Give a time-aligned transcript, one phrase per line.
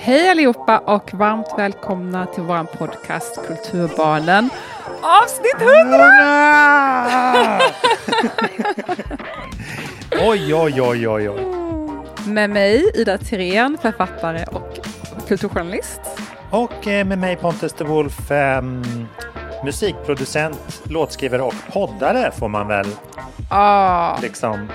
[0.00, 4.50] Hej allihopa och varmt välkomna till vår podcast Kulturbarnen.
[5.02, 5.70] Avsnitt 100!
[10.28, 11.40] oj, oj, oj, oj, oj.
[12.26, 14.78] Med mig Ida Tirén, författare och
[15.28, 16.00] kulturjournalist.
[16.50, 18.62] Och eh, med mig Pontus de Wolf, eh,
[19.64, 22.86] musikproducent, låtskrivare och poddare får man väl
[23.50, 24.68] ah, liksom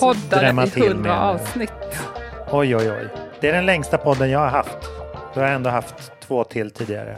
[0.00, 1.70] poddare i hundra avsnitt.
[2.50, 3.19] Oj, oj, oj.
[3.40, 4.78] Det är den längsta podden jag har haft.
[5.34, 7.16] Du har ändå haft två till tidigare.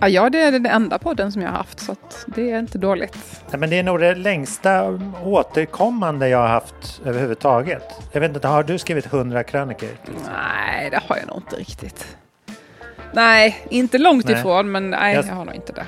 [0.00, 3.42] Ja, det är den enda podden som jag har haft, så det är inte dåligt.
[3.50, 7.82] Nej, men det är nog det längsta återkommande jag har haft överhuvudtaget.
[8.12, 9.88] Jag vet inte, har du skrivit hundra krönikor?
[10.32, 12.16] Nej, det har jag nog inte riktigt.
[13.12, 14.38] Nej, inte långt nej.
[14.38, 15.86] ifrån, men nej, jag, jag har nog inte det.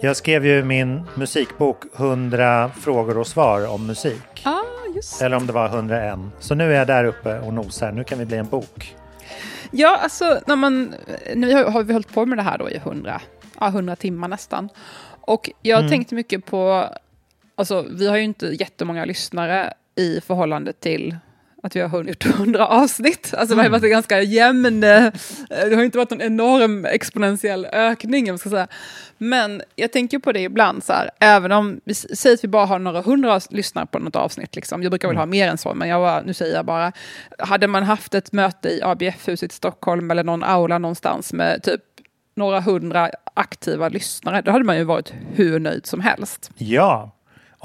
[0.00, 4.42] Jag skrev ju min musikbok 100 frågor och svar om musik.
[4.44, 4.60] Ah,
[4.94, 5.22] just.
[5.22, 6.18] Eller om det var 101.
[6.38, 7.92] Så nu är jag där uppe och nosar.
[7.92, 8.96] Nu kan vi bli en bok.
[9.70, 10.94] Ja, alltså när man,
[11.34, 13.20] nu har vi hållit på med det här då i 100,
[13.60, 14.68] ja, 100 timmar nästan.
[15.20, 15.90] Och jag mm.
[15.90, 16.88] tänkte mycket på,
[17.54, 21.16] alltså vi har ju inte jättemånga lyssnare i förhållande till
[21.66, 23.34] att vi har hunnit 100 avsnitt.
[23.38, 25.12] Alltså det har varit en ganska jämn, eh,
[25.48, 28.26] det har inte varit en enorm exponentiell ökning.
[28.26, 28.68] Jag ska säga.
[29.18, 32.66] Men jag tänker på det ibland, så här, även om vi säger att vi bara
[32.66, 34.82] har några hundra lyssnare på något avsnitt, liksom.
[34.82, 35.30] jag brukar väl ha mm.
[35.30, 36.92] mer än så, men jag var, nu säger jag bara,
[37.38, 41.80] hade man haft ett möte i ABF-huset i Stockholm eller någon aula någonstans med typ
[42.36, 46.50] några hundra aktiva lyssnare, då hade man ju varit hur nöjd som helst.
[46.56, 47.15] Ja,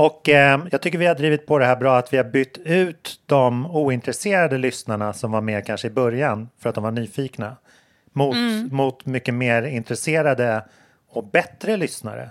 [0.05, 2.57] och eh, jag tycker vi har drivit på det här bra att vi har bytt
[2.57, 7.57] ut de ointresserade lyssnarna som var med kanske i början för att de var nyfikna
[8.13, 8.69] mot, mm.
[8.72, 10.66] mot mycket mer intresserade
[11.09, 12.29] och bättre lyssnare.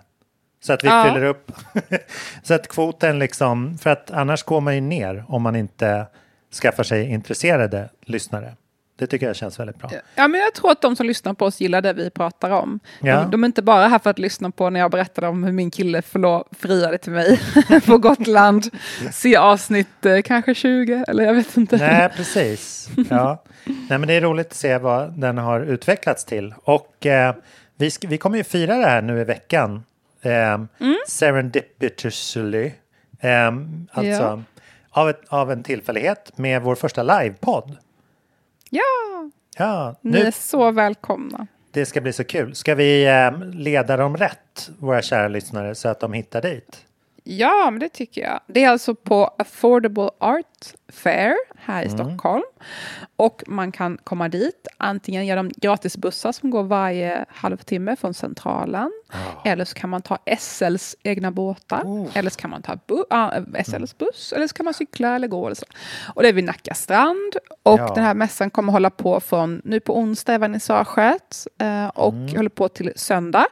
[0.60, 1.04] Så att vi ja.
[1.04, 1.52] fyller upp
[2.42, 6.06] så att kvoten liksom, för att annars går man ju ner om man inte
[6.62, 8.56] skaffar sig intresserade lyssnare.
[9.00, 9.90] Det tycker jag känns väldigt bra.
[10.14, 12.80] Ja, men jag tror att de som lyssnar på oss gillar det vi pratar om.
[13.00, 13.20] Ja.
[13.20, 15.52] De, de, är inte bara här för att lyssna på när jag berättade om hur
[15.52, 16.02] min kille
[16.58, 17.40] friade till mig
[17.86, 18.66] på Gotland.
[19.12, 21.76] Se avsnitt eh, kanske 20, eller jag vet inte.
[21.76, 22.88] Nej, precis.
[23.10, 23.42] Ja.
[23.64, 26.54] Nej, men det är roligt att se vad den har utvecklats till.
[26.64, 27.34] Och eh,
[27.76, 29.82] vi, vi kommer ju fira det här nu i veckan.
[30.22, 30.96] Eh, mm.
[31.08, 32.72] Serendipitously.
[33.20, 33.46] Eh,
[33.92, 34.42] alltså ja.
[34.90, 37.76] av, ett, av en tillfällighet med vår första livepodd.
[38.70, 39.30] Ja!
[39.58, 41.46] Ja, nu, Ni är så välkomna.
[41.70, 42.54] Det ska bli så kul.
[42.54, 46.86] Ska vi eh, leda dem rätt, våra kära lyssnare, så att de hittar dit?
[47.24, 48.40] Ja, men det tycker jag.
[48.46, 50.46] Det är alltså på Affordable Art
[50.88, 51.98] Fair här i mm.
[51.98, 52.42] Stockholm.
[53.16, 58.92] Och man kan komma dit antingen genom gratisbussar som går varje halvtimme från Centralen.
[59.12, 59.50] Oh.
[59.50, 61.82] Eller så kan man ta SLs egna båtar.
[61.84, 62.06] Oh.
[62.14, 64.32] Eller så kan man ta bu äh, SLs buss.
[64.32, 65.46] Eller så kan man cykla eller gå.
[65.46, 65.66] Eller så.
[66.14, 67.36] Och det är vid Nacka strand.
[67.62, 67.94] Och ja.
[67.94, 71.46] den här mässan kommer hålla på från nu på onsdag i vernissaget.
[71.58, 72.36] Eh, och mm.
[72.36, 73.46] håller på till söndag.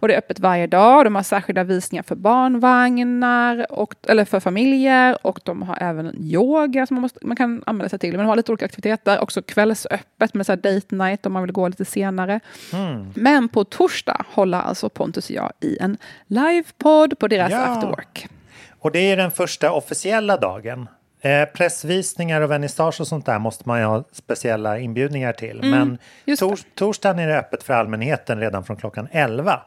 [0.00, 1.06] Och det är öppet varje dag.
[1.06, 5.26] De har särskilda visningar för barnvagnar, och, eller för familjer.
[5.26, 6.45] Och de har även yoga
[6.86, 8.10] som man, måste, man kan anmäla sig till.
[8.10, 9.20] Men de har lite olika aktiviteter.
[9.20, 12.40] Också kvällsöppet med så här date night om man vill gå lite senare.
[12.72, 13.12] Mm.
[13.14, 15.96] Men på torsdag håller alltså Pontus och jag i en
[16.26, 17.58] livepodd på deras ja.
[17.58, 18.28] afterwork.
[18.78, 20.88] Och det är den första officiella dagen.
[21.20, 25.60] Eh, pressvisningar och vernissage och sånt där måste man ju ha speciella inbjudningar till.
[25.64, 25.70] Mm,
[26.24, 29.60] Men tors torsdagen är det öppet för allmänheten redan från klockan 11.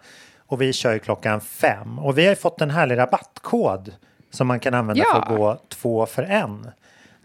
[0.47, 1.99] Och vi kör ju klockan 5.
[1.99, 3.93] Och vi har ju fått en härlig rabattkod
[4.29, 5.13] som man kan använda ja.
[5.13, 6.67] för att gå två för en.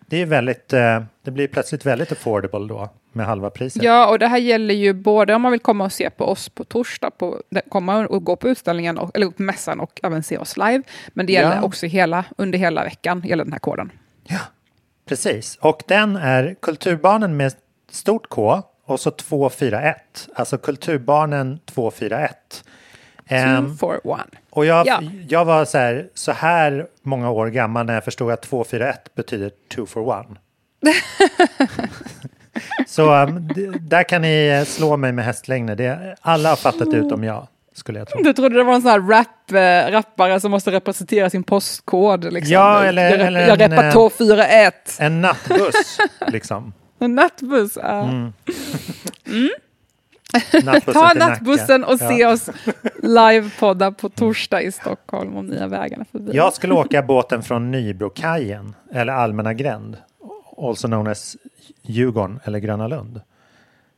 [0.06, 3.82] Det är väldigt, eh, det blir plötsligt väldigt affordable då med halva priset.
[3.82, 6.48] Ja, och det här gäller ju både om man vill komma och se på oss
[6.48, 10.38] på torsdag, på, komma och gå på utställningen, och, eller på mässan och även se
[10.38, 10.82] oss live.
[11.08, 11.62] Men det gäller ja.
[11.62, 13.92] också hela, under hela veckan, gäller den här koden.
[14.24, 14.40] Ja,
[15.08, 15.56] precis.
[15.60, 17.52] Och den är Kulturbarnen med
[17.90, 20.28] stort K och så 241.
[20.34, 22.64] Alltså Kulturbarnen 241.
[23.30, 24.24] Um, Two for one.
[24.50, 25.02] Och jag, ja.
[25.28, 29.50] jag var så här, så här många år gammal när jag förstod att 241 betyder
[29.74, 30.36] two for one.
[32.86, 35.76] så um, där kan ni slå mig med hästlängder.
[35.76, 38.22] Det, alla har fattat utom jag skulle jag tro.
[38.22, 42.32] Du trodde det var en sån här rap, äh, rappare som måste representera sin postkod?
[42.32, 42.52] Liksom.
[42.52, 44.96] Ja, eller, jag, eller jag reppar 241.
[45.00, 46.72] En nattbuss, liksom.
[46.98, 48.02] En nattbuss, ja.
[48.02, 48.32] Mm.
[49.26, 49.50] mm.
[50.92, 52.32] Ta nattbussen och se ja.
[52.32, 52.50] oss
[53.02, 56.30] livepodda på torsdag i Stockholm om nya vägarna förbi.
[56.36, 59.96] Jag skulle åka båten från Nybrokajen, eller Allmänna gränd,
[60.58, 61.36] also known as
[61.82, 63.20] Djurgården eller Gröna Lund.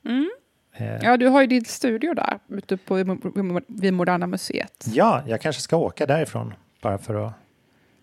[0.04, 0.30] Mm.
[0.72, 0.96] Eh.
[1.02, 3.18] Ja, du har ju din studio där ute på,
[3.66, 4.86] vid Moderna Museet.
[4.92, 7.32] Ja, jag kanske ska åka därifrån bara för att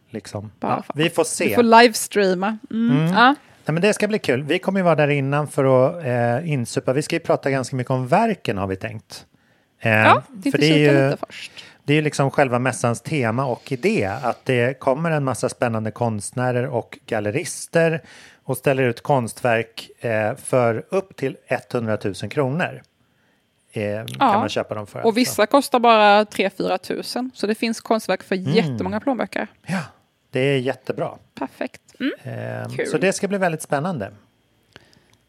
[0.09, 0.51] liksom...
[0.59, 1.47] Bara ja, vi får se.
[1.47, 2.57] Vi får livestreama.
[2.71, 2.97] Mm.
[2.97, 3.13] Mm.
[3.13, 3.35] Ja.
[3.65, 4.43] Nej, men det ska bli kul.
[4.43, 6.93] Vi kommer ju vara där innan för att eh, insupa.
[6.93, 9.25] Vi ska ju prata ganska mycket om verken har vi tänkt.
[9.79, 11.51] Eh, ja, det för det är ju, lite först.
[11.83, 15.91] Det är ju liksom själva mässans tema och idé att det kommer en massa spännande
[15.91, 18.01] konstnärer och gallerister
[18.43, 22.81] och ställer ut konstverk eh, för upp till 100 000 kronor.
[23.71, 24.05] Eh, ja.
[24.05, 25.05] Kan man köpa dem för.
[25.05, 25.47] Och vissa så.
[25.47, 27.31] kostar bara 3-4 tusen.
[27.33, 28.51] Så det finns konstverk för mm.
[28.51, 29.47] jättemånga plånböcker.
[29.65, 29.79] Ja,
[30.33, 31.11] det är jättebra.
[31.39, 31.81] Perfekt.
[31.99, 32.67] Mm.
[32.79, 34.11] Eh, så det ska bli väldigt spännande.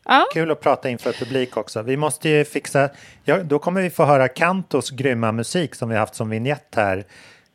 [0.05, 0.27] Ja.
[0.33, 1.83] Kul att prata inför publik också.
[1.83, 2.89] Vi måste ju fixa,
[3.25, 7.05] ja, då kommer vi få höra Kantos grymma musik som vi haft som vignett här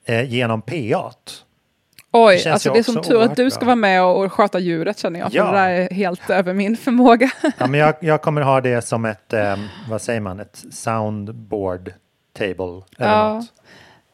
[0.05, 1.13] eh, genom P8.
[2.11, 4.59] Oj, det alltså det är som tur att du ska vara med och, och sköta
[4.59, 5.45] ljudet känner jag, för ja.
[5.45, 7.31] det där är helt över min förmåga.
[7.57, 9.55] ja, men jag, jag kommer ha det som ett, eh,
[9.89, 11.93] vad säger man, ett soundboard
[12.37, 13.33] table eller ja.
[13.33, 13.53] något.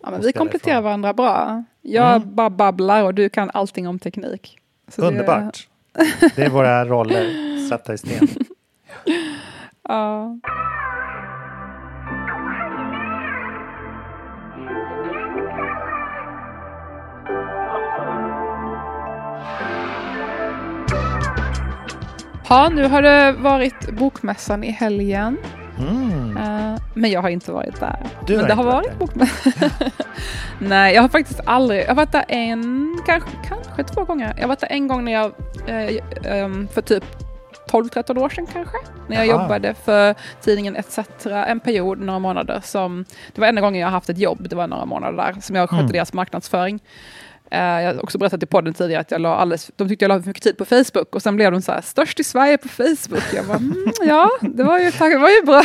[0.06, 1.64] Ja, men vi kompletterar varandra bra.
[1.82, 2.36] Jag mm.
[2.36, 4.58] bara babblar och du kan allting om teknik.
[4.88, 5.68] Så Underbart.
[5.94, 6.32] Det...
[6.36, 8.28] det är våra roller satta i sten.
[9.90, 10.40] ja.
[22.50, 25.38] Ja, nu har det varit Bokmässan i helgen.
[25.80, 26.15] Mm.
[26.46, 28.00] Uh, men jag har inte varit där.
[28.28, 29.54] Du men det har varit bokmässan.
[30.60, 34.34] Nej, jag har faktiskt aldrig, jag har varit där en, kanske, kanske två gånger.
[34.36, 35.32] Jag har varit där en gång när jag,
[35.70, 37.04] uh, um, för typ
[37.72, 38.78] 12-13 år sedan kanske.
[39.08, 39.42] När jag Aha.
[39.42, 42.62] jobbade för tidningen ETC en period, några månader.
[42.64, 45.56] Som, det var enda gången jag haft ett jobb, det var några månader där, som
[45.56, 45.92] jag skötte mm.
[45.92, 46.80] deras marknadsföring.
[47.54, 50.10] Uh, jag har också berättat i podden tidigare att jag la alldeles, de tyckte jag
[50.10, 52.58] la för mycket tid på Facebook och sen blev de så här, störst i Sverige
[52.58, 53.24] på Facebook.
[53.34, 55.64] Jag bara, mm, ja, det var ju, tack, det var ju bra.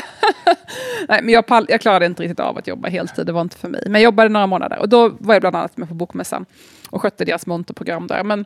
[1.08, 3.56] Nej, men jag, pall, jag klarade inte riktigt av att jobba heltid, det var inte
[3.56, 3.82] för mig.
[3.84, 6.46] Men jag jobbade några månader och då var jag bland annat med på Bokmässan
[6.90, 8.24] och skötte deras monterprogram där.
[8.24, 8.44] Men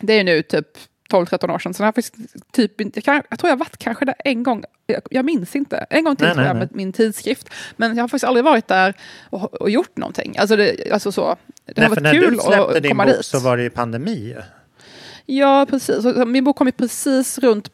[0.00, 0.66] det är nu typ
[1.12, 1.74] 12-13 år sedan.
[1.74, 1.94] Så jag,
[2.52, 5.86] typ, jag, kan, jag tror jag varit kanske där en gång, jag, jag minns inte,
[5.90, 6.66] en gång till nej, tror jag nej.
[6.66, 7.48] med min tidskrift.
[7.76, 8.94] Men jag har faktiskt aldrig varit där
[9.30, 10.36] och, och gjort någonting.
[10.38, 11.36] Alltså, det, alltså så,
[11.66, 13.24] det nej, har varit när kul du släppte din bok dit.
[13.24, 14.36] så var det ju pandemi.
[15.26, 16.04] Ja, precis.
[16.26, 17.72] Min bok kom ju precis runt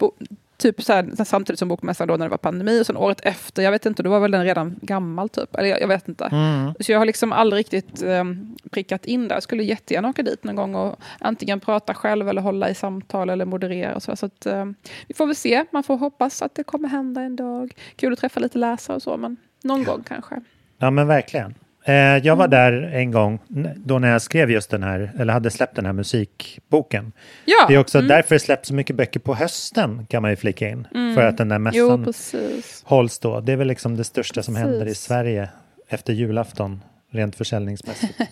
[0.58, 3.62] typ så här, samtidigt som bokmässan då när det var pandemi och sen året efter,
[3.62, 6.24] jag vet inte, då var väl den redan gammal typ, eller jag, jag vet inte.
[6.24, 6.74] Mm.
[6.80, 9.36] Så jag har liksom aldrig riktigt um, prickat in där.
[9.36, 13.30] Jag skulle jättegärna åka dit någon gång och antingen prata själv eller hålla i samtal
[13.30, 14.16] eller moderera och så.
[14.16, 14.74] Så att, um,
[15.06, 17.74] vi får väl se, man får hoppas att det kommer hända en dag.
[17.96, 20.40] Kul att träffa lite läsare och så, men någon gång kanske.
[20.78, 21.54] Ja men verkligen.
[21.88, 21.94] Eh,
[22.26, 23.38] jag var där en gång
[23.76, 27.12] då när jag skrev just den här, eller hade släppt den här musikboken.
[27.44, 27.66] Ja.
[27.68, 28.08] Det är också mm.
[28.08, 30.86] därför det släpps så mycket böcker på hösten kan man ju flika in.
[30.94, 31.14] Mm.
[31.14, 33.40] För att den där mässan jo, hålls då.
[33.40, 34.44] Det är väl liksom det största precis.
[34.44, 35.48] som händer i Sverige
[35.88, 38.20] efter julafton, rent försäljningsmässigt.
[38.20, 38.26] um,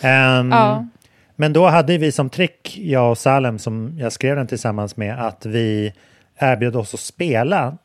[0.50, 0.88] ja.
[1.36, 5.26] Men då hade vi som trick, jag och Salem, som jag skrev den tillsammans med,
[5.26, 5.92] att vi
[6.38, 7.78] erbjöd oss att spela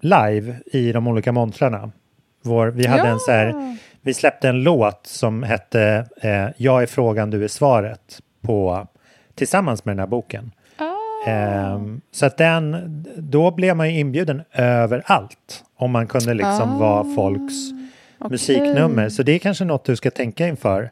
[0.00, 1.90] live i de olika montrarna.
[2.42, 3.12] Vår, vi hade ja.
[3.12, 7.48] en så här vi släppte en låt som hette eh, Jag är frågan, du är
[7.48, 8.86] svaret på,
[9.34, 10.52] tillsammans med den här boken.
[10.78, 11.32] Oh.
[11.32, 11.80] Eh,
[12.12, 16.78] så att den, då blev man ju inbjuden överallt om man kunde liksom oh.
[16.78, 17.54] vara folks
[18.18, 18.30] okay.
[18.30, 19.08] musiknummer.
[19.08, 20.90] Så det är kanske något du ska tänka inför.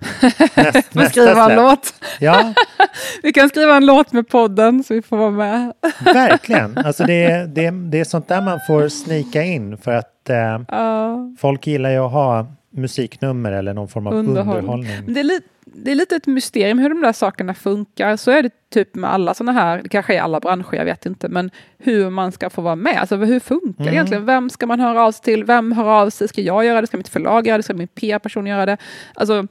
[0.92, 1.94] Näst, skriva en låt.
[2.20, 2.54] Ja.
[3.22, 5.72] vi kan skriva en låt med podden så vi får vara med.
[6.04, 6.78] Verkligen.
[6.78, 11.34] Alltså det, det, det är sånt där man får snika in för att eh, uh.
[11.38, 14.58] folk gillar ju att ha musiknummer eller någon form av underhållning.
[14.58, 15.14] underhållning.
[15.14, 18.16] Det, är li, det är lite ett mysterium hur de där sakerna funkar.
[18.16, 21.06] Så är det typ med alla sådana här, det kanske är alla branscher, jag vet
[21.06, 22.98] inte, men hur man ska få vara med.
[23.00, 23.86] Alltså hur funkar mm.
[23.86, 24.26] det egentligen?
[24.26, 25.44] Vem ska man höra av sig till?
[25.44, 26.28] Vem hör av sig?
[26.28, 26.86] Ska jag göra det?
[26.86, 27.62] Ska mitt förlag göra det?
[27.62, 28.76] Ska min PR-person göra det?
[29.14, 29.46] Alltså,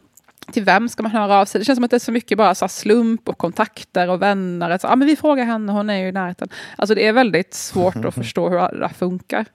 [0.51, 1.59] till vem ska man höra av sig?
[1.59, 4.77] Det känns som att det är så mycket bara så slump och kontakter och vänner.
[4.77, 6.49] Så, ah, men vi frågar henne, hon är ju i närheten.
[6.75, 9.45] Alltså det är väldigt svårt att förstå hur det funkar.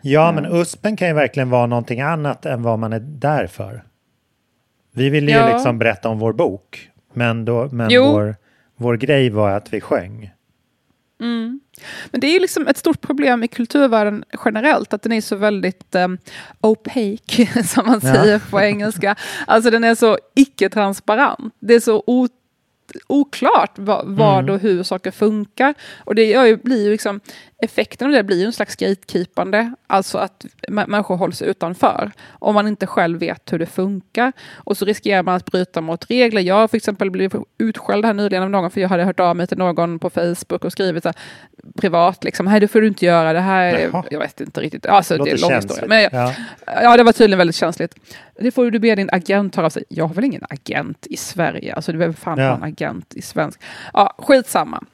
[0.00, 3.84] Ja, men USPen kan ju verkligen vara någonting annat än vad man är där för.
[4.92, 5.52] Vi ville ju ja.
[5.52, 8.36] liksom berätta om vår bok, men, då, men vår,
[8.76, 10.30] vår grej var att vi sjöng.
[11.20, 11.60] Mm.
[12.10, 15.36] Men det är ju liksom ett stort problem i kulturvärlden generellt, att den är så
[15.36, 16.18] väldigt um,
[16.60, 18.40] opaque, som man säger ja.
[18.50, 19.16] på engelska.
[19.46, 21.54] Alltså den är så icke-transparent.
[21.58, 22.28] Det är så
[23.06, 24.54] oklart vad, vad mm.
[24.54, 25.74] och hur saker funkar.
[25.98, 27.20] Och det gör ju, blir ju liksom,
[27.62, 32.10] effekten av det blir ju en slags gatekeepande, alltså att människor hålls utanför.
[32.28, 34.32] Om man inte själv vet hur det funkar.
[34.56, 36.40] Och så riskerar man att bryta mot regler.
[36.40, 39.36] Jag har för exempel blivit utskälld här nyligen av någon, för jag hade hört av
[39.36, 41.16] mig till någon på Facebook och skrivit så här,
[41.76, 44.04] privat, liksom, nej det får du inte göra, det här, Jaha.
[44.10, 44.86] jag vet inte riktigt.
[44.86, 45.84] Alltså, det är en lång historia.
[45.88, 46.34] Men, ja.
[46.66, 47.94] ja, det var tydligen väldigt känsligt.
[48.40, 49.84] Det får du be din agent höra av sig.
[49.88, 52.54] Jag har väl ingen agent i Sverige, alltså är väl fan ja.
[52.54, 53.60] en agent i svensk.
[53.92, 54.84] Ja, skitsamma.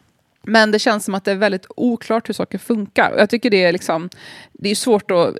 [0.47, 3.11] Men det känns som att det är väldigt oklart hur saker funkar.
[3.11, 4.11] Och jag tycker det är liksom,
[4.53, 5.37] det är svårt att,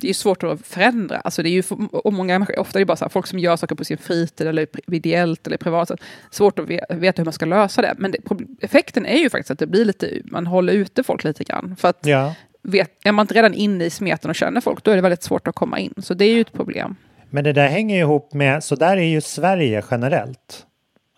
[0.00, 1.16] det är svårt att förändra.
[1.16, 3.56] Alltså det är ju, och många människor, ofta är det bara här, folk som gör
[3.56, 5.90] saker på sin fritid eller ideellt eller privat.
[6.30, 7.94] Svårt att veta hur man ska lösa det.
[7.98, 8.18] Men det,
[8.60, 11.76] effekten är ju faktiskt att det blir lite, man håller ute folk lite grann.
[11.78, 12.34] För att ja.
[12.62, 15.22] vet, är man inte redan inne i smeten och känner folk, då är det väldigt
[15.22, 15.94] svårt att komma in.
[15.98, 16.96] Så det är ju ett problem.
[17.30, 20.64] Men det där hänger ihop med, så där är ju Sverige generellt.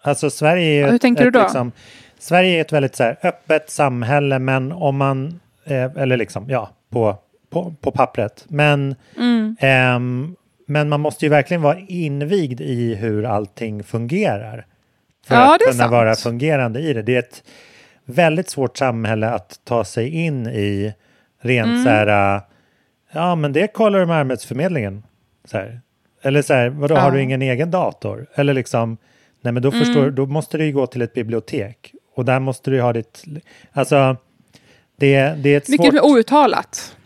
[0.02, 0.90] Alltså Sverige är ju...
[0.90, 1.42] Hur tänker ett, du då?
[1.42, 1.72] Liksom,
[2.20, 6.70] Sverige är ett väldigt så här, öppet samhälle, men om man, eh, eller liksom, ja,
[6.90, 7.16] på,
[7.50, 8.44] på, på pappret.
[8.48, 9.56] Men, mm.
[9.60, 10.26] eh,
[10.66, 14.66] men man måste ju verkligen vara invigd i hur allting fungerar.
[15.26, 15.92] För ja, att kunna sant.
[15.92, 17.02] vara fungerande i det.
[17.02, 17.42] Det är ett
[18.04, 20.94] väldigt svårt samhälle att ta sig in i
[21.40, 21.84] rent mm.
[21.84, 22.40] så här,
[23.12, 25.02] ja men det kollar du med Arbetsförmedlingen.
[25.44, 25.80] Så här.
[26.22, 27.00] Eller så här, vadå, ja.
[27.00, 28.26] har du ingen egen dator?
[28.34, 28.96] Eller liksom,
[29.40, 29.84] nej men då, mm.
[29.84, 31.94] förstår, då måste du ju gå till ett bibliotek.
[32.20, 33.24] Och där måste du ha ditt...
[33.72, 34.16] Alltså,
[34.96, 36.10] det, det är ett Mycket svårt...
[36.10, 36.96] outtalat.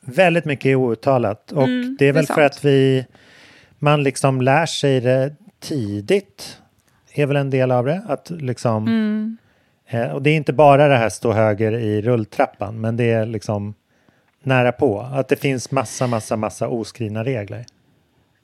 [0.00, 1.52] Väldigt mycket outtalat.
[1.52, 3.06] Och mm, det är väl det är för att vi...
[3.78, 6.58] Man liksom lär sig det tidigt.
[7.14, 8.02] är väl en del av det.
[8.08, 8.86] Att liksom...
[8.86, 9.36] Mm.
[9.86, 12.80] Eh, och det är inte bara det här stå höger i rulltrappan.
[12.80, 13.74] Men det är liksom
[14.42, 15.00] nära på.
[15.00, 17.64] Att det finns massa, massa, massa oskrivna regler.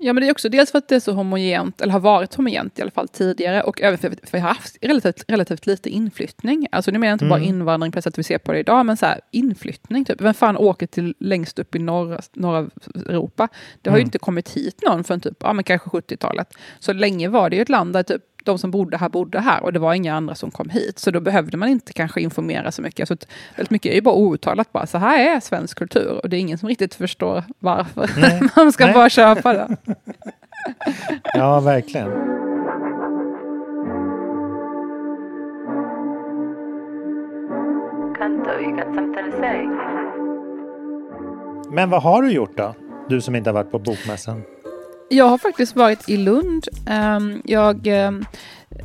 [0.00, 2.35] Ja, men det är också dels för att det är så homogent, eller har varit
[2.35, 5.90] homogent i alla fall tidigare, och även för att vi har haft relativt, relativt lite
[5.90, 6.67] inflyttning.
[6.73, 7.40] Alltså nu menar jag inte mm.
[7.40, 10.05] bara invandring på det sättet vi ser på det idag, men så här, inflyttning.
[10.05, 10.21] Typ.
[10.21, 13.49] Vem fan åker till längst upp i norra, norra Europa?
[13.83, 14.00] Det har mm.
[14.00, 16.55] ju inte kommit hit någon förrän typ, ja, men kanske 70-talet.
[16.78, 19.62] Så länge var det ju ett land där typ de som bodde här bodde här
[19.62, 20.99] och det var inga andra som kom hit.
[20.99, 23.09] Så då behövde man inte kanske informera så mycket.
[23.09, 23.26] Så att
[23.57, 26.40] väldigt mycket är ju bara outtalat bara, så här är svensk kultur och det är
[26.40, 28.11] ingen som riktigt förstår varför.
[28.57, 28.95] man ska Nej.
[28.95, 29.76] bara köpa det.
[31.35, 32.09] ja, verkligen.
[41.71, 42.75] Men vad har du gjort då?
[43.09, 44.43] Du som inte har varit på bokmässan.
[45.11, 46.65] Jag har faktiskt varit i Lund.
[46.87, 48.25] Ehm, jag, ehm,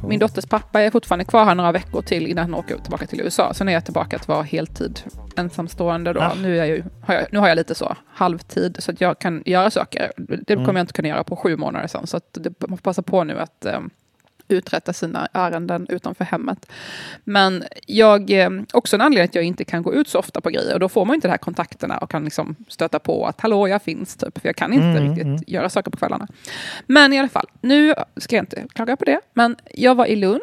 [0.08, 3.22] min dotters pappa är fortfarande kvar här några veckor till innan han åker tillbaka till
[3.22, 3.54] USA.
[3.54, 5.02] Sen är jag tillbaka att vara heltid
[5.36, 6.14] ensamstående.
[6.14, 6.22] Då.
[6.22, 6.34] Ah.
[6.42, 9.44] Nu, är jag, har jag, nu har jag lite så halvtid så att jag kan
[9.46, 10.12] göra saker.
[10.18, 10.76] Det kommer mm.
[10.76, 12.08] jag inte kunna göra på sju månader sen.
[12.08, 13.90] Så att det, man får passa på nu att um,
[14.54, 16.72] uträtta sina ärenden utanför hemmet.
[17.24, 20.50] Men jag, eh, också en anledning att jag inte kan gå ut så ofta på
[20.50, 20.74] grejer.
[20.74, 23.68] Och då får man inte de här kontakterna och kan liksom stöta på att hallå,
[23.68, 24.42] jag finns, typ.
[24.42, 25.40] För jag kan inte mm, riktigt mm.
[25.48, 26.28] göra saker på kvällarna.
[26.86, 29.20] Men i alla fall, nu ska jag inte klaga på det.
[29.34, 30.42] Men jag var i Lund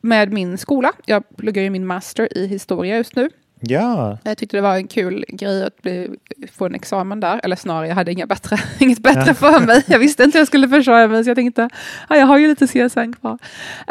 [0.00, 0.92] med min skola.
[1.06, 3.30] Jag pluggar ju min master i historia just nu.
[3.62, 4.18] Ja.
[4.24, 6.10] Jag tyckte det var en kul grej att bli,
[6.52, 7.40] få en examen där.
[7.42, 9.34] Eller snarare, jag hade inga bättre, inget bättre ja.
[9.34, 9.84] för mig.
[9.86, 11.68] Jag visste inte hur jag skulle försörja mig, så jag tänkte,
[12.08, 13.38] ah, jag har ju lite CSN kvar.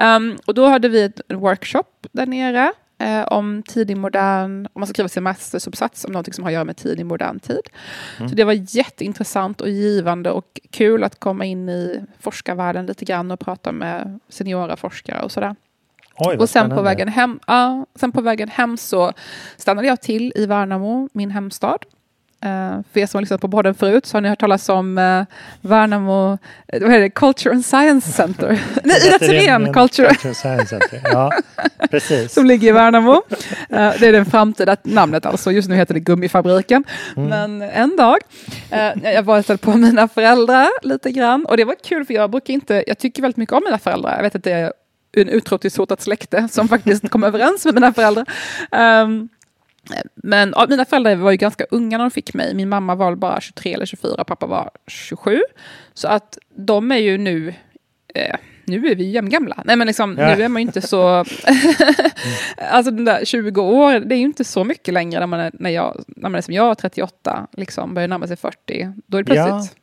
[0.01, 4.87] Um, och då hade vi en workshop där nere eh, om tidig modern, om man
[4.87, 7.61] ska skriva sin mastersuppsats om något som har att göra med tidig modern tid.
[8.17, 8.29] Mm.
[8.29, 13.31] Så det var jätteintressant och givande och kul att komma in i forskarvärlden lite grann
[13.31, 15.55] och prata med seniora forskare och sådär.
[16.23, 19.13] Oj, och sen på, vägen hem, ja, sen på vägen hem så
[19.57, 21.85] stannade jag till i Värnamo, min hemstad.
[22.45, 24.97] Uh, för er som har lyssnat på podden förut så har ni hört talas om
[24.97, 25.23] uh,
[25.61, 26.37] Värnamo uh,
[26.81, 27.09] vad är det?
[27.09, 28.47] Culture and Science Center.
[28.83, 30.07] Nej, Ida Thyrén Culture.
[30.07, 31.01] Culture Science Center.
[31.03, 31.31] Ja,
[31.91, 32.33] precis.
[32.33, 33.13] som ligger i Värnamo.
[33.13, 33.21] Uh,
[33.69, 35.51] det är den framtida namnet alltså.
[35.51, 36.83] Just nu heter det Gummifabriken.
[37.17, 37.29] Mm.
[37.29, 38.17] Men en dag.
[39.03, 41.45] jag var och på mina föräldrar lite grann.
[41.45, 44.15] Och det var kul för jag brukar inte, jag tycker väldigt mycket om mina föräldrar.
[44.15, 44.73] Jag vet att det är
[45.13, 48.25] en utrotningshotat släkte som faktiskt kom överens med mina föräldrar.
[48.71, 49.29] Um,
[50.15, 52.55] men ja, mina föräldrar var ju ganska unga när de fick mig.
[52.55, 55.41] Min mamma var bara 23 eller 24, pappa var 27.
[55.93, 57.53] Så att de är ju nu,
[58.15, 59.63] eh, nu är vi jämngamla.
[59.65, 60.35] Nej men liksom, ja.
[60.35, 61.07] nu är man ju inte så...
[62.57, 65.51] alltså den där 20 år, det är ju inte så mycket längre när man är,
[65.53, 68.93] när jag, när man är som jag, 38, liksom, börjar närma sig 40.
[69.07, 69.80] Då är det plötsligt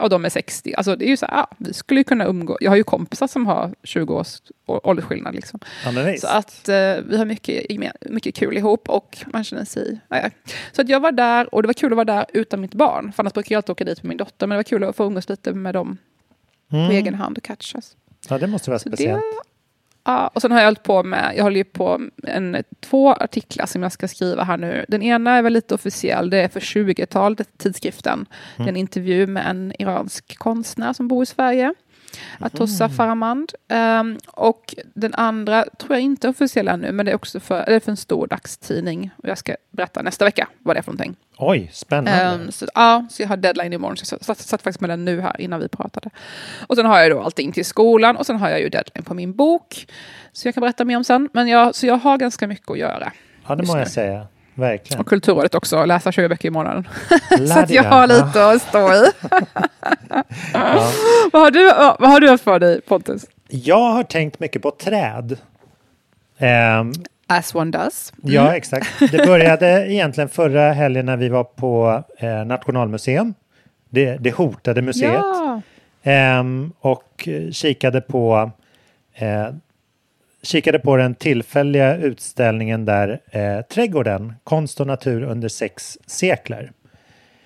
[0.00, 0.74] och de är 60.
[0.74, 2.58] Alltså det är ju så här, ja, vi skulle ju kunna umgå.
[2.60, 5.34] Jag har ju kompisar som har 20 års åldersskillnad.
[5.34, 5.60] Liksom.
[6.20, 6.74] Så att eh,
[7.08, 7.66] vi har mycket,
[8.10, 10.00] mycket kul ihop och man känner sig...
[10.08, 10.30] Ja,
[10.72, 13.12] Så att jag var där och det var kul att vara där utan mitt barn.
[13.12, 14.46] För annars brukar jag alltid åka dit med min dotter.
[14.46, 15.98] Men det var kul att få umgås lite med dem
[16.72, 16.88] mm.
[16.88, 17.96] på egen hand och catchas.
[18.28, 19.22] Ja, det måste vara så speciellt.
[20.10, 23.66] Ja, och sen har jag hållit på med, jag håller ju på en, två artiklar
[23.66, 24.84] som jag ska skriva här nu.
[24.88, 28.12] Den ena är väl lite officiell, det är för 20-talet, tidskriften.
[28.12, 28.26] Mm.
[28.56, 31.74] Det är en intervju med en iransk konstnär som bor i Sverige.
[32.38, 33.52] Atossa Faramand.
[33.68, 37.66] Um, och den andra tror jag inte är officiell ännu, men det är också för,
[37.66, 39.10] det är för en stor dagstidning.
[39.16, 41.16] Och jag ska berätta nästa vecka vad det är för någonting.
[41.38, 42.44] Oj, spännande.
[42.44, 45.04] Um, så, ja, så jag har deadline imorgon, så jag satt, satt faktiskt med den
[45.04, 46.10] nu här innan vi pratade.
[46.66, 49.14] Och sen har jag då allting till skolan och sen har jag ju deadline på
[49.14, 49.86] min bok.
[50.32, 51.28] Så jag kan berätta mer om sen.
[51.32, 53.12] Men jag, så jag har ganska mycket att göra.
[53.48, 54.26] Ja, det må jag säga.
[54.60, 55.00] Verkligen.
[55.00, 56.88] Och Kulturrådet också, läsa 20 böcker i månaden.
[57.48, 59.10] så att jag har lite att stå i.
[60.52, 60.92] ja.
[61.32, 61.66] vad, har du,
[61.98, 63.26] vad har du haft för dig Pontus?
[63.48, 65.38] Jag har tänkt mycket på träd.
[66.38, 66.92] Um,
[67.26, 68.12] As one does.
[68.22, 68.34] Mm.
[68.34, 68.88] Ja, exakt.
[69.12, 73.34] Det började egentligen förra helgen när vi var på eh, Nationalmuseum.
[73.88, 75.24] Det, det hotade museet.
[76.02, 76.40] Ja.
[76.40, 78.50] Um, och kikade på
[79.14, 79.48] eh,
[80.42, 86.72] kikade på den tillfälliga utställningen där eh, Trädgården, konst och natur under sex sekler.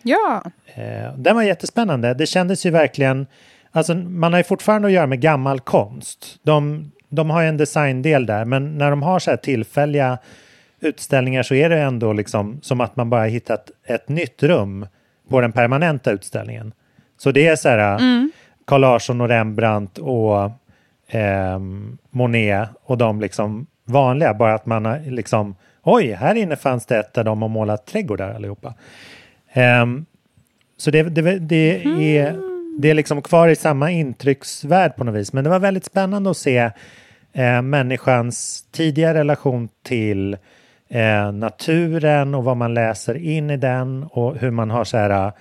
[0.02, 0.42] Ja.
[0.74, 2.14] Eh, den var jättespännande.
[2.14, 3.26] Det kändes ju verkligen,
[3.70, 6.38] alltså man har ju fortfarande att göra med gammal konst.
[6.42, 10.18] De, de har ju en designdel där, men när de har så här tillfälliga
[10.80, 14.86] utställningar så är det ändå liksom som att man bara hittat ett nytt rum
[15.28, 16.72] på den permanenta utställningen.
[17.18, 18.32] Så det är så här mm.
[18.64, 20.50] Carl Larsson och Rembrandt och
[21.08, 21.58] eh,
[22.11, 26.99] Monet och de liksom vanliga, bara att man har liksom oj, här inne fanns det
[26.99, 28.75] ett där de har målat trädgårdar allihopa.
[29.52, 29.87] Eh,
[30.76, 31.84] så det, det, det
[32.16, 32.37] är,
[32.78, 36.30] det är liksom kvar i samma intrycksvärld på något vis, men det var väldigt spännande
[36.30, 36.70] att se
[37.32, 40.37] eh, människans tidiga relation till
[40.88, 45.32] eh, naturen och vad man läser in i den och hur man har så här,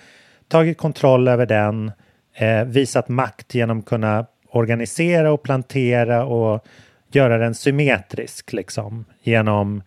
[0.48, 1.92] tagit kontroll över den,
[2.34, 6.66] eh, visat makt genom att kunna organisera och plantera och
[7.12, 9.84] göra den symmetrisk liksom genom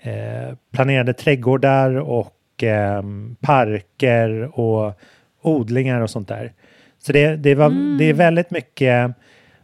[0.00, 3.02] eh, planerade trädgårdar och eh,
[3.40, 5.00] parker och
[5.42, 6.52] odlingar och sånt där.
[6.98, 7.98] Så det, det, var, mm.
[7.98, 9.10] det är väldigt mycket,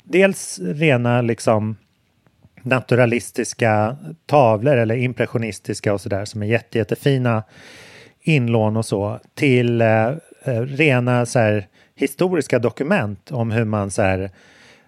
[0.04, 1.76] dels rena liksom
[2.62, 7.42] naturalistiska tavlor eller impressionistiska och sådär som är jätte, jättefina
[8.20, 10.08] inlån och så till eh,
[10.44, 11.66] eh rena så här,
[12.00, 14.30] historiska dokument om hur man så här,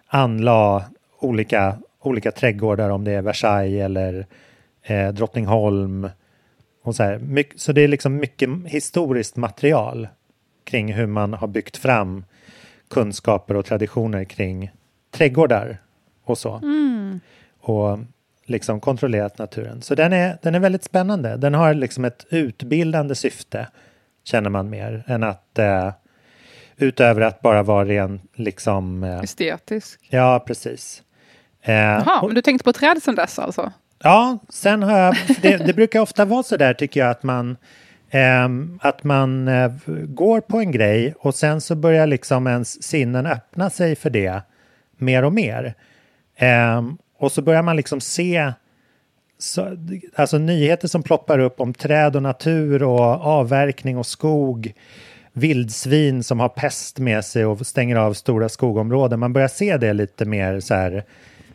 [0.07, 0.85] anla
[1.19, 4.27] olika, olika trädgårdar, om det är Versailles eller
[4.83, 6.09] eh, Drottningholm.
[6.83, 10.09] Och så, här, mycket, så det är liksom mycket historiskt material
[10.65, 12.25] kring hur man har byggt fram
[12.91, 14.71] kunskaper och traditioner kring
[15.11, 15.79] trädgårdar
[16.25, 16.55] och så.
[16.55, 17.21] Mm.
[17.61, 17.99] Och
[18.45, 19.83] liksom kontrollerat naturen.
[19.83, 21.37] Så den är, den är väldigt spännande.
[21.37, 23.69] Den har liksom ett utbildande syfte,
[24.25, 25.93] känner man mer, än att eh,
[26.83, 29.05] Utöver att bara vara ren liksom...
[29.05, 30.01] Eh, Estetisk.
[30.11, 31.03] Ja, precis.
[31.63, 33.73] Eh, Jaha, men du tänkte på träd sen dess alltså?
[34.03, 35.17] Ja, sen har jag...
[35.43, 37.57] Det, det brukar ofta vara så där tycker jag att man...
[38.11, 38.49] Eh,
[38.81, 39.73] att man eh,
[40.07, 44.43] går på en grej och sen så börjar liksom ens sinnen öppna sig för det
[44.97, 45.75] mer och mer.
[46.37, 46.83] Eh,
[47.19, 48.53] och så börjar man liksom se
[49.39, 49.77] så,
[50.15, 54.73] alltså nyheter som ploppar upp om träd och natur och avverkning och skog
[55.33, 59.21] vildsvin som har pest med sig och stänger av stora skogområden.
[59.21, 61.05] Man börjar se det lite mer så här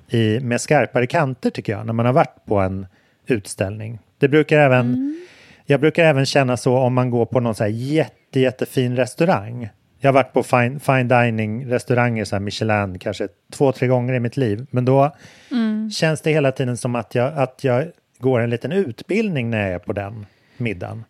[0.10, 2.88] i, med skarpare kanter tycker jag, när man har varit på en
[3.26, 4.00] utställning.
[4.18, 5.26] Det brukar även, mm.
[5.66, 9.70] Jag brukar även känna så om man går på någon så här jätte, jättefin restaurang.
[10.00, 14.20] Jag har varit på fine, fine dining restauranger, så Michelin, kanske två, tre gånger i
[14.20, 14.66] mitt liv.
[14.72, 15.16] Men då
[15.52, 15.92] mm.
[15.92, 17.86] känns det hela tiden som att jag, att jag
[18.20, 20.26] går en liten utbildning när jag är på den
[20.58, 21.04] middagen.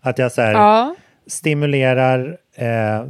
[0.00, 0.94] Att jag så här, ja
[1.26, 3.06] stimulerar eh,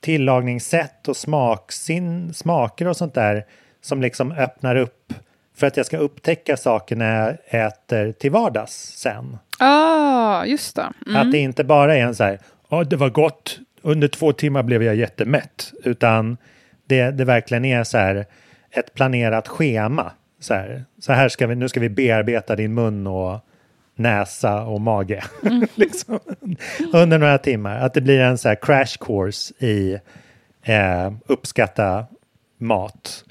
[0.00, 3.44] tillagningssätt och smak, sin, smaker och sånt där
[3.80, 5.12] som liksom öppnar upp
[5.56, 9.38] för att jag ska upptäcka saker när jag äter till vardags sen.
[9.58, 10.92] Ah, just det.
[11.06, 11.22] Mm.
[11.22, 14.32] Att det inte bara är en så här, ja oh, det var gott, under två
[14.32, 16.36] timmar blev jag jättemätt, utan
[16.86, 18.26] det, det verkligen är så här
[18.70, 20.12] ett planerat schema.
[20.40, 23.40] Så här, så här ska vi, nu ska vi bearbeta din mun och
[23.98, 25.24] näsa och mage.
[25.42, 25.66] Mm.
[25.74, 26.18] liksom,
[26.92, 27.78] under några timmar.
[27.78, 29.98] Att det blir en så crash course i
[30.62, 32.06] eh, uppskatta
[32.58, 33.24] mat.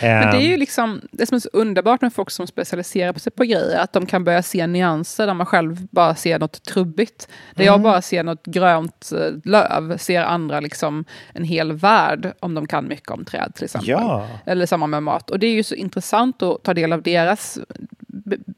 [0.00, 0.60] Men det är ju ehm.
[0.60, 4.06] liksom det som är så underbart med folk som specialiserar sig på grejer, att de
[4.06, 7.28] kan börja se nyanser där man själv bara ser något trubbigt.
[7.54, 7.72] Där mm.
[7.72, 12.66] jag bara ser något grönt eh, löv, ser andra liksom en hel värld om de
[12.66, 13.90] kan mycket om träd till exempel.
[13.90, 14.28] Ja.
[14.46, 15.30] Eller samma med mat.
[15.30, 17.58] Och det är ju så intressant att ta del av deras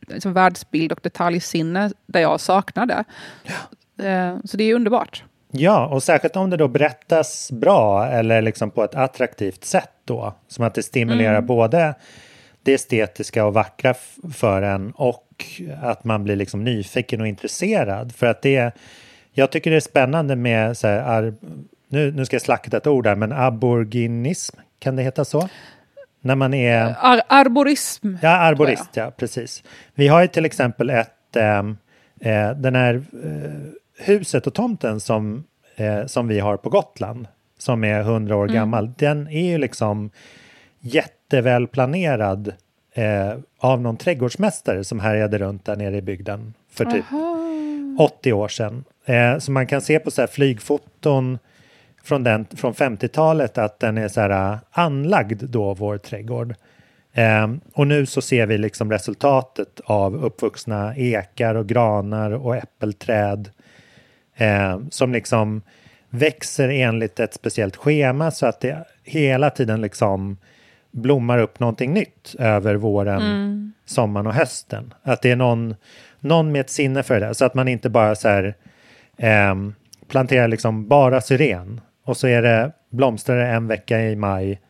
[0.09, 3.05] liksom, världsbild och detaljsinne där jag saknar det.
[3.43, 4.05] Ja.
[4.05, 5.25] Eh, så det är underbart.
[5.51, 10.35] Ja, och särskilt om det då berättas bra eller liksom på ett attraktivt sätt då.
[10.49, 11.47] Som att det stimulerar mm.
[11.47, 11.95] både
[12.63, 13.95] det estetiska och vackra
[14.35, 15.45] för en och
[15.83, 18.13] att man blir liksom nyfiken och intresserad.
[18.13, 18.75] För att det,
[19.33, 21.35] jag tycker det är spännande med så här,
[21.89, 25.49] nu, nu ska jag slakta ett ord där, men aboriginism kan det heta så?
[26.25, 26.95] När man är...
[27.01, 28.15] Ar arborism.
[28.23, 29.63] Ja, arborist, ja, precis.
[29.95, 31.59] Vi har ju till exempel ett, eh,
[32.21, 35.45] eh, den här eh, huset och tomten som,
[35.77, 37.27] eh, som vi har på Gotland,
[37.59, 38.55] som är hundra år mm.
[38.55, 40.11] gammal, den är ju liksom
[40.81, 42.53] jätteväl planerad
[42.95, 47.39] eh, av någon trädgårdsmästare som härjade runt där nere i bygden för typ Aha.
[47.99, 48.85] 80 år sedan.
[49.41, 51.39] Så man kan se på så flygfoton
[52.05, 56.55] från, den, från 50-talet att den är så här uh, anlagd då, vår trädgård.
[57.15, 63.51] Eh, och nu så ser vi liksom resultatet av uppvuxna ekar och granar och äppelträd
[64.37, 65.63] eh, som liksom
[66.11, 70.37] växer enligt ett speciellt schema så att det hela tiden liksom
[70.91, 73.73] blommar upp någonting nytt över våren, mm.
[73.85, 74.95] sommaren och hösten.
[75.03, 75.75] Att det är någon,
[76.21, 78.55] någon med ett sinne för det, så att man inte bara så här,
[79.17, 79.55] eh,
[80.09, 84.61] planterar liksom bara syren och så är det blomstrar en vecka i maj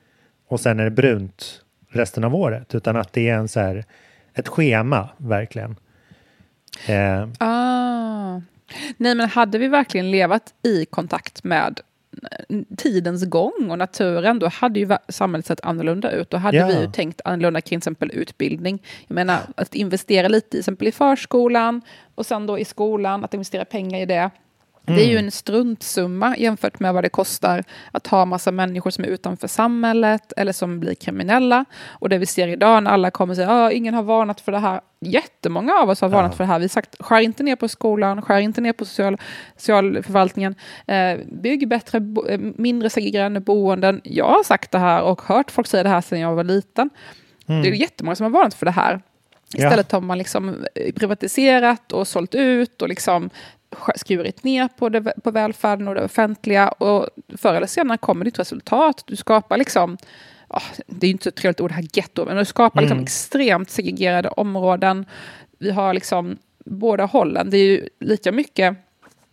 [0.49, 3.85] och sen är det brunt resten av året, utan att det är en så här,
[4.35, 5.77] ett schema verkligen.
[6.87, 7.29] Eh.
[7.39, 8.41] Ah.
[8.97, 11.81] Nej, men hade vi verkligen levat i kontakt med
[12.77, 16.31] tidens gång och naturen, då hade ju samhället sett annorlunda ut.
[16.31, 16.67] Då hade ja.
[16.67, 18.83] vi ju tänkt annorlunda kring exempel utbildning.
[19.07, 21.81] Jag menar att investera lite i, exempel i förskolan
[22.15, 24.31] och sen då i skolan, att investera pengar i det.
[24.87, 24.97] Mm.
[24.97, 25.25] Det är ju mm.
[25.25, 30.33] en struntsumma jämfört med vad det kostar att ha massa människor som är utanför samhället
[30.37, 31.65] eller som blir kriminella.
[31.87, 34.53] Och det vi ser idag när alla kommer och säger att ingen har varnat för
[34.53, 34.81] det här.
[35.01, 36.37] Jättemånga av oss har varnat ja.
[36.37, 36.59] för det här.
[36.59, 39.19] Vi har sagt skär inte ner på skolan, skär inte ner på social,
[39.57, 40.55] socialförvaltningen.
[40.87, 44.01] Eh, bygg bättre, bo, eh, mindre segregerande boenden.
[44.05, 46.91] Jag har sagt det här och hört folk säga det här sedan jag var liten.
[47.47, 47.63] Mm.
[47.63, 49.01] Det är jättemånga som har varnat för det här.
[49.55, 49.97] Istället ja.
[49.97, 50.65] har man liksom
[50.97, 53.31] privatiserat och sålt ut och liksom
[53.97, 56.69] skurit ner på, det, på välfärden och det offentliga.
[56.69, 57.09] Och
[57.39, 59.05] förr eller senare kommer ditt resultat.
[59.07, 59.97] Du skapar liksom,
[60.49, 63.05] oh, det är inte så trevligt ord här, getto, men du skapar liksom mm.
[63.05, 65.07] liksom extremt segregerade områden.
[65.59, 67.51] Vi har liksom båda hållen.
[67.51, 68.77] Det är ju lika mycket,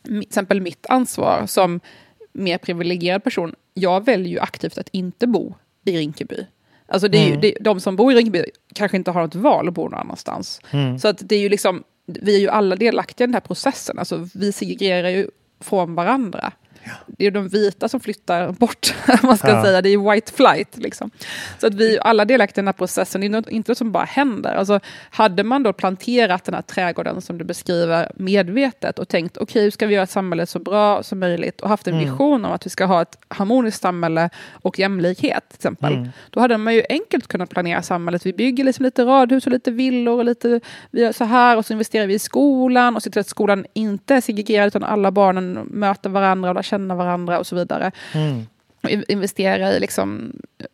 [0.03, 1.79] till exempel mitt ansvar som
[2.33, 3.55] mer privilegierad person.
[3.73, 6.45] Jag väljer ju aktivt att inte bo i Rinkeby.
[6.87, 7.33] Alltså det är mm.
[7.33, 9.99] ju, det, de som bor i Rinkeby kanske inte har något val att bo någon
[9.99, 10.61] annanstans.
[10.71, 10.99] Mm.
[10.99, 13.99] Så att det är ju liksom vi är ju alla delaktiga i den här processen.
[13.99, 16.53] Alltså, vi segregerar ju från varandra.
[17.07, 19.63] Det är de vita som flyttar bort, man ska ja.
[19.63, 19.81] säga.
[19.81, 20.77] Det är white flight.
[20.77, 21.11] Liksom.
[21.59, 23.21] Så att vi alla delaktiga i den här processen.
[23.21, 24.55] Det är inte något som bara händer.
[24.55, 29.43] Alltså, hade man då planterat den här trädgården som du beskriver medvetet och tänkt okej,
[29.43, 32.05] okay, hur ska vi göra samhället så bra som möjligt och haft en mm.
[32.05, 35.93] vision om att vi ska ha ett harmoniskt samhälle och jämlikhet till exempel.
[35.93, 36.09] Mm.
[36.29, 38.25] Då hade man ju enkelt kunnat planera samhället.
[38.25, 40.59] Vi bygger liksom lite radhus och lite villor och lite
[40.91, 43.65] vi gör så här och så investerar vi i skolan och ser till att skolan
[43.73, 47.91] inte är segregerad utan alla barnen möter varandra och känna varandra och så vidare.
[48.13, 48.45] Mm.
[49.07, 50.33] Investera i liksom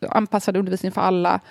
[0.09, 1.41] anpassad undervisning för alla.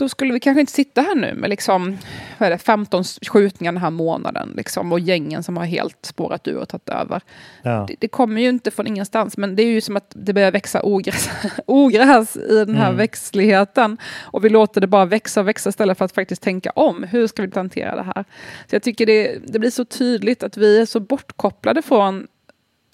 [0.00, 1.98] Då skulle vi kanske inte sitta här nu med liksom,
[2.38, 4.52] vad är det, 15 skjutningar den här månaden.
[4.56, 7.20] Liksom, och gängen som har helt spårat ur och tagit över.
[7.62, 7.84] Ja.
[7.88, 10.52] Det, det, kommer ju inte från ingenstans, men det är ju som att det börjar
[10.52, 11.30] växa ogräs,
[11.66, 12.96] ogräs i den här mm.
[12.96, 13.98] växtligheten.
[14.20, 17.02] Och vi låter det bara växa och växa istället för att faktiskt tänka om.
[17.02, 18.24] Hur ska vi plantera det här?
[18.66, 22.26] Så jag tycker det, det blir så tydligt att vi är så bortkopplade från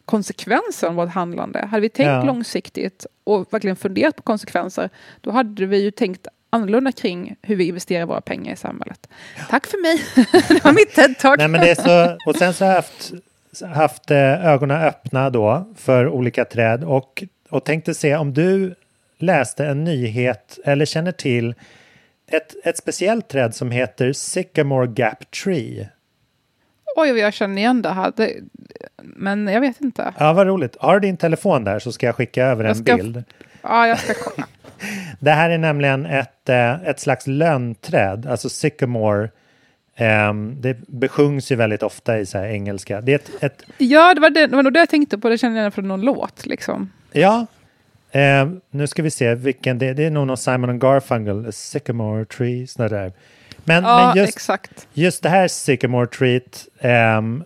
[0.07, 1.66] konsekvenser av vårt handlande.
[1.66, 2.25] Hade vi tänkt ja.
[2.25, 4.90] långsiktigt och verkligen funderat på konsekvenser,
[5.21, 9.09] då hade vi ju tänkt annorlunda kring hur vi investerar våra pengar i samhället.
[9.37, 9.42] Ja.
[9.51, 10.27] Tack för mig.
[10.49, 11.37] det var mitt TED-talk.
[11.38, 13.12] Nej, men det är så, och sen så har jag haft,
[13.75, 18.75] haft eh, ögonen öppna då för olika träd och, och tänkte se om du
[19.19, 21.55] läste en nyhet eller känner till
[22.27, 25.88] ett, ett speciellt träd som heter Sycamore Gap Tree.
[26.97, 28.12] Oj, jag känner igen det här.
[28.16, 28.33] Det,
[29.16, 30.14] men jag vet inte.
[30.19, 30.77] Ja, vad roligt.
[30.81, 33.25] Har du din telefon där så ska jag skicka över jag en ska, bild.
[33.62, 34.47] Ja, jag ska kolla.
[35.21, 39.31] det här är nämligen ett, eh, ett slags lönnträd, alltså sycamore.
[39.99, 43.01] Um, det besjungs ju väldigt ofta i så engelska.
[43.01, 43.62] Det är ett, ett...
[43.79, 45.29] Ja, det var, det, det var nog det jag tänkte på.
[45.29, 46.47] Det kände jag från någon låt.
[46.47, 46.90] Liksom.
[47.12, 47.47] Ja,
[48.12, 49.95] um, nu ska vi se vilken det är.
[49.95, 53.12] Det är nog någon Simon Garfunkel, Sycamore Tree, sådär där.
[53.64, 54.88] Men, ja, men just, exakt.
[54.92, 56.69] just det här Sycamore Treat
[57.19, 57.45] um,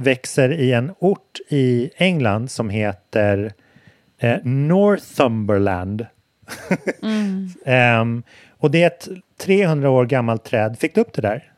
[0.00, 3.52] växer i en ort i England som heter
[4.24, 6.06] uh, Northumberland.
[7.02, 8.00] mm.
[8.00, 8.22] um,
[8.58, 9.08] och det är ett
[9.38, 10.78] 300 år gammalt träd.
[10.78, 11.52] Fick du upp det där?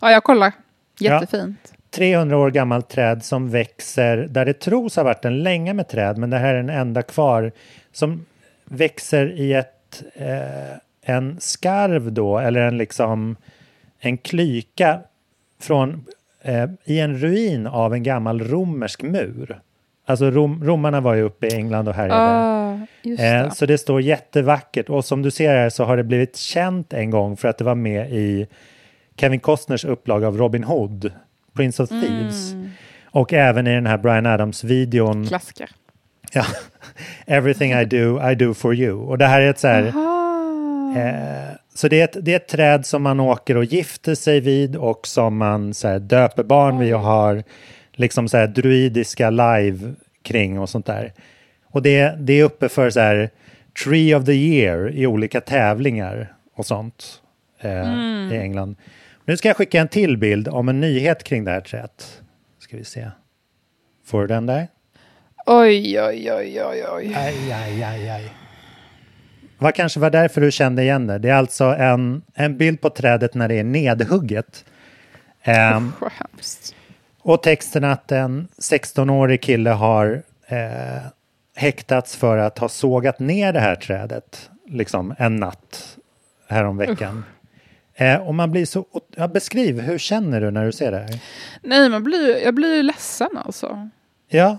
[0.00, 0.52] Ja, jag kollar.
[0.98, 1.58] Jättefint.
[1.70, 1.76] Ja.
[1.90, 6.18] 300 år gammalt träd som växer där det tros ha varit en länge med träd,
[6.18, 7.52] men det här är den enda kvar
[7.92, 8.24] som
[8.64, 13.36] växer i ett eh, en skarv då, eller en liksom
[13.98, 15.00] en klyka
[15.60, 16.04] från,
[16.44, 19.60] eh, i en ruin av en gammal romersk mur.
[20.06, 22.20] Alltså rom, romarna var ju uppe i England och härjade.
[22.20, 23.50] Ah, just Eh, det.
[23.54, 27.10] så det står jättevackert och som du ser här så har det blivit känt en
[27.10, 28.46] gång för att det var med i
[29.16, 31.12] Kevin Costners upplag av Robin Hood,
[31.56, 32.52] Prince of Thieves.
[32.52, 32.70] Mm.
[33.10, 35.70] Och även i den här Brian Adams-videon, Klassiker.
[36.32, 36.44] ja,
[37.26, 38.98] Everything I do, I do for you.
[39.00, 40.94] Och det här är ett så här, Aha.
[40.96, 44.40] eh, så det är, ett, det är ett träd som man åker och gifter sig
[44.40, 47.42] vid och som man så här, döper barn vid och har
[47.92, 51.12] liksom så här druidiska live kring och sånt där.
[51.64, 53.30] Och det, det är uppe för så här
[53.84, 57.22] Tree of the Year i olika tävlingar och sånt
[57.60, 58.76] eh, i England.
[59.24, 62.22] Nu ska jag skicka en till bild om en nyhet kring det här trädet.
[62.58, 63.10] Ska vi se.
[64.06, 64.68] Får du den där?
[65.46, 67.14] Oj, oj, oj, oj, oj.
[67.16, 68.43] Aj, aj, aj, aj.
[69.64, 71.18] Vad kanske var därför du kände igen det.
[71.18, 74.64] Det är alltså en, en bild på trädet när det är nedhugget.
[75.40, 76.74] Hemskt.
[77.22, 81.02] och texten att en 16-årig kille har eh,
[81.56, 85.96] häktats för att ha sågat ner det här trädet liksom en natt
[86.48, 87.24] häromveckan.
[87.94, 88.86] Eh, och man blir så...
[89.16, 91.20] Ja, beskriv, hur känner du när du ser det här?
[91.62, 93.90] Nej, man blir, jag blir ledsen alltså.
[94.28, 94.58] Ja,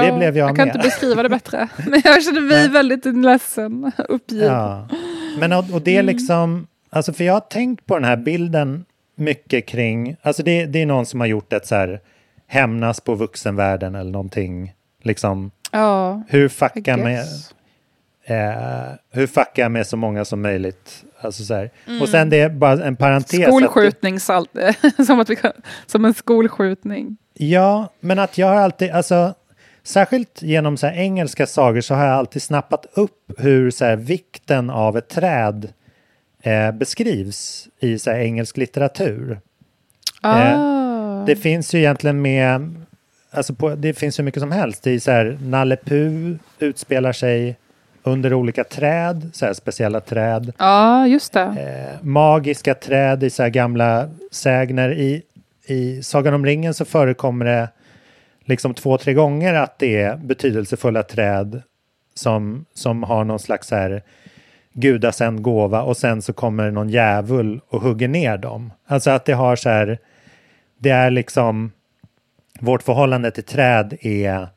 [0.00, 0.76] Det blev jag Jag kan med.
[0.76, 1.68] inte beskriva det bättre.
[1.88, 4.52] Men jag känner mig väldigt ledsen, uppgiven.
[4.52, 4.88] Ja.
[5.38, 8.84] Men och, och det är liksom, alltså för jag har tänkt på den här bilden
[9.16, 12.00] mycket kring, alltså det, det är någon som har gjort ett så här
[12.46, 17.20] hämnas på vuxenvärlden eller någonting, liksom Ja, hur fucka med,
[18.24, 21.04] eh, hur fucka med så många som möjligt.
[21.20, 21.70] Alltså så här.
[22.02, 23.40] Och sen det är bara en parentes.
[23.40, 24.50] att- Skolskjutning, salt,
[25.06, 25.36] som, att vi
[25.86, 27.16] som en skolskjutning.
[27.34, 29.34] Ja, men att jag har alltid, alltså
[29.84, 34.96] särskilt genom så engelska sagor så har jag alltid snappat upp hur så vikten av
[34.96, 35.72] ett träd
[36.42, 39.40] eh, beskrivs i så här, engelsk litteratur.
[40.20, 41.24] Ah.
[41.26, 42.74] Det finns ju egentligen med,
[43.30, 44.86] alltså på, det finns hur mycket som helst.
[44.86, 47.56] I så här, Nalle Puh utspelar sig
[48.02, 50.52] under olika träd, så speciella träd.
[50.58, 51.40] Ja, just det.
[51.40, 54.92] Eh, magiska träd i så gamla sägner.
[54.92, 55.22] I,
[55.66, 57.68] I Sagan om ringen så förekommer det
[58.44, 61.62] liksom två, tre gånger att det är betydelsefulla träd
[62.14, 64.02] som, som har någon slags här
[64.72, 68.72] gudasänd gåva och sen så kommer någon djävul och hugger ner dem.
[68.86, 69.98] Alltså att det har så här,
[70.78, 71.72] det är liksom,
[72.60, 74.48] vårt förhållande till träd är,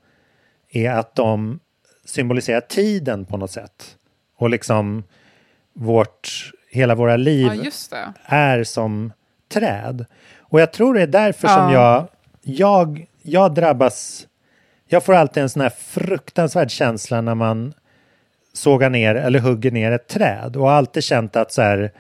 [0.71, 1.60] är att de
[2.06, 3.95] symboliserar tiden på något sätt.
[4.38, 5.04] Och liksom
[5.74, 7.52] vårt, hela våra liv
[7.91, 9.13] Ja, är som
[9.54, 10.06] träd.
[10.38, 11.71] Och jag tror det är därför som Ja.
[11.74, 12.08] jag,
[12.58, 14.27] jag, jag drabbas,
[14.88, 17.73] jag får alltid en sån här fruktansvärd känsla när man
[18.53, 21.91] sågar ner eller hugger ner ett träd och har alltid känt att så här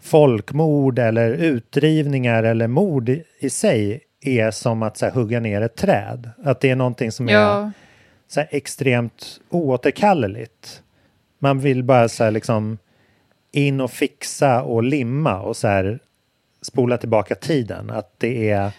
[0.00, 5.60] folkmord eller utdrivningar eller mord i, i sig är som att så här, hugga ner
[5.60, 6.30] ett träd.
[6.44, 7.72] Att det är någonting som är Ja,
[8.28, 10.82] så här extremt oåterkalleligt.
[11.38, 12.78] Man vill bara så här liksom
[13.52, 15.98] in och fixa och limma och så här
[16.62, 17.90] spola tillbaka tiden.
[17.90, 18.70] Att det är,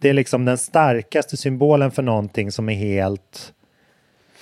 [0.00, 3.52] det är liksom den starkaste symbolen för någonting som är helt...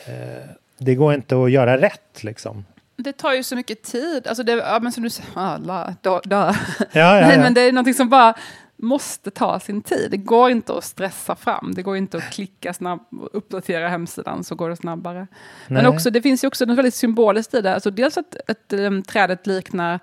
[0.07, 2.65] Eh, det går inte att göra rätt liksom.
[2.97, 4.27] det tar ju så mycket tid.
[4.27, 6.53] Alltså det, ja, men som du säger, alla, dö, dö.
[6.79, 7.43] Ja, ja, Nej, ja.
[7.43, 8.35] men det är någonting som bara
[8.77, 10.11] måste ta sin tid.
[10.11, 11.73] Det går inte att stressa fram.
[11.75, 15.27] Det går inte att klicka snabbt uppdatera hemsidan så går det snabbare.
[15.67, 15.87] Men Nej.
[15.87, 17.75] också, det finns ju också något väldigt symboliskt i det.
[17.75, 20.01] Alltså dels att, att um, trädet liknar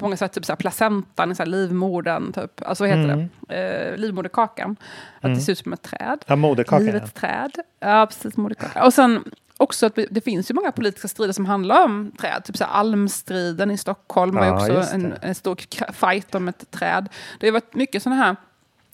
[0.00, 2.62] på många sätt typ så här placentan, så här livmodern, typ.
[2.66, 3.28] alltså vad heter Mm.
[3.48, 3.54] det?
[3.92, 4.76] Eh, livmoderkakan.
[5.20, 6.18] Att det ser ut som ett träd.
[6.26, 6.86] Ja, moderkakan.
[6.86, 6.92] ja.
[6.92, 7.50] Livets träd.
[7.80, 8.84] Ja, precis, moderkaka.
[8.84, 9.24] Och sen
[9.56, 12.44] också att det finns ju många politiska strider som handlar om träd.
[12.44, 15.56] Typ så här Almstriden i Stockholm var ju Ja, också en, en stor
[15.92, 17.08] fight om ett träd.
[17.40, 18.36] Det har varit mycket sådana här,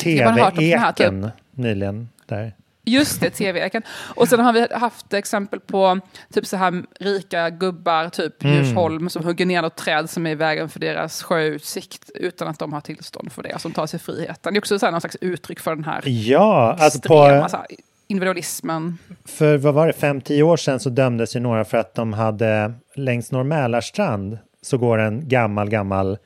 [0.05, 0.57] här, typ.
[0.59, 2.09] TV-eken nyligen.
[2.27, 2.53] Där.
[2.85, 3.83] Just det, tv-eken.
[4.15, 6.01] Och sen har vi haft exempel på
[6.33, 8.57] typ så här rika gubbar, typ Mm.
[8.57, 12.59] Djursholm, som hugger ner något träd som är i vägen för deras sjöutsikt utan att
[12.59, 14.53] de har tillstånd för det, som tar sig friheten.
[14.55, 17.49] Det är också så här någon slags uttryck för den här Ja, alltså extrema på,
[17.49, 17.67] så här,
[18.07, 18.99] individualismen.
[19.25, 22.73] för vad var det, 5-10 år sedan så dömdes ju några för att de hade
[22.95, 26.19] längs Norr Mälarstrand så går en gammal, gammal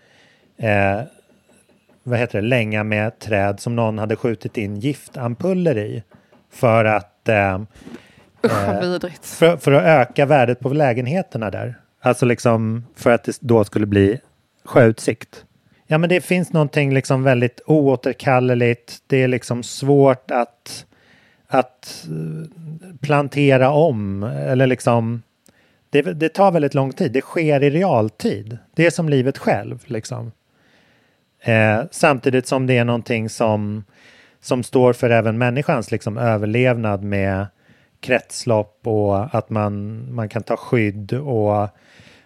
[0.58, 1.00] eh,
[2.02, 6.02] vad heter det, länga med träd som någon hade skjutit in giftampuller i
[6.56, 7.60] för att, eh,
[8.44, 9.26] Usch, vad vidrigt.
[9.26, 11.80] för, för att öka värdet på lägenheterna där.
[12.00, 14.20] Alltså liksom för att det då skulle bli
[14.64, 15.44] sjöutsikt.
[15.86, 18.98] Ja, men det finns någonting liksom väldigt oåterkalleligt.
[19.06, 20.86] Det är liksom svårt att,
[21.46, 25.22] att eh, plantera om eller liksom
[25.90, 27.12] det, det tar väldigt lång tid.
[27.12, 28.58] Det sker i realtid.
[28.74, 30.32] Det är som livet själv liksom.
[31.40, 33.84] Eh, samtidigt som det är någonting som,
[34.46, 37.46] som står för även människans liksom överlevnad med
[38.00, 41.68] kretslopp och att man, man kan ta skydd och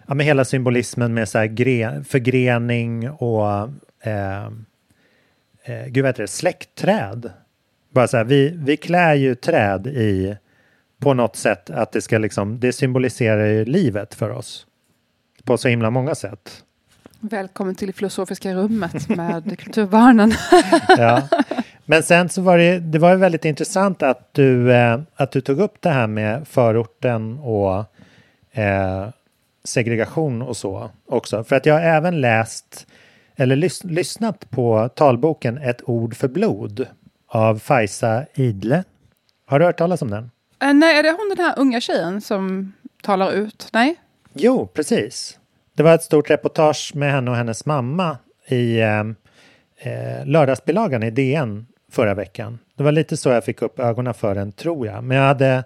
[0.07, 3.47] ja, med hela symbolismen med så här gre, förgrening och
[4.03, 4.45] eh,
[5.63, 7.31] eh, gud vet det, släktträd.
[7.89, 10.37] Bara så här, vi, vi klär ju träd i
[10.99, 14.65] på något sätt att det ska liksom, det symboliserar ju livet för oss.
[15.43, 16.63] På så himla många sätt.
[17.19, 20.33] Välkommen till filosofiska rummet med Kulturbarnen.
[20.87, 21.27] ja.
[21.85, 25.59] Men sen så var det, det var väldigt intressant att du, eh, att du tog
[25.59, 27.85] upp det här med förorten och
[28.51, 29.07] eh,
[29.63, 31.43] segregation och så också.
[31.43, 32.87] För att jag har även läst
[33.35, 36.87] eller lys lyssnat på talboken Ett ord för blod
[37.27, 38.83] av Fajsa Idle.
[39.45, 40.31] Har du hört talas om den?
[40.63, 43.69] Uh, nej, är det hon den här unga tjejen som talar ut?
[43.73, 43.95] Nej?
[44.33, 45.39] Jo, precis.
[45.75, 48.17] Det var ett stort reportage med henne och hennes mamma
[48.47, 48.99] i eh,
[49.77, 52.59] eh lördagsbilagan i DN förra veckan.
[52.75, 55.03] Det var lite så jag fick upp ögonen för den, tror jag.
[55.03, 55.63] Men jag hade,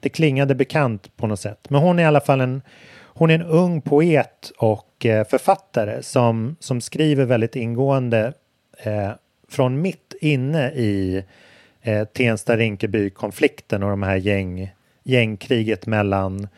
[0.00, 1.66] det klingade bekant på något sätt.
[1.70, 6.02] Men hon är i alla fall en, hon är en ung poet och eh, författare
[6.02, 8.32] som, som skriver väldigt ingående
[8.78, 9.10] eh,
[9.48, 11.24] från mitt inne i
[11.82, 14.70] eh, Tensta-Rinkeby-konflikten och de här gäng,
[15.02, 16.48] gängkriget mellan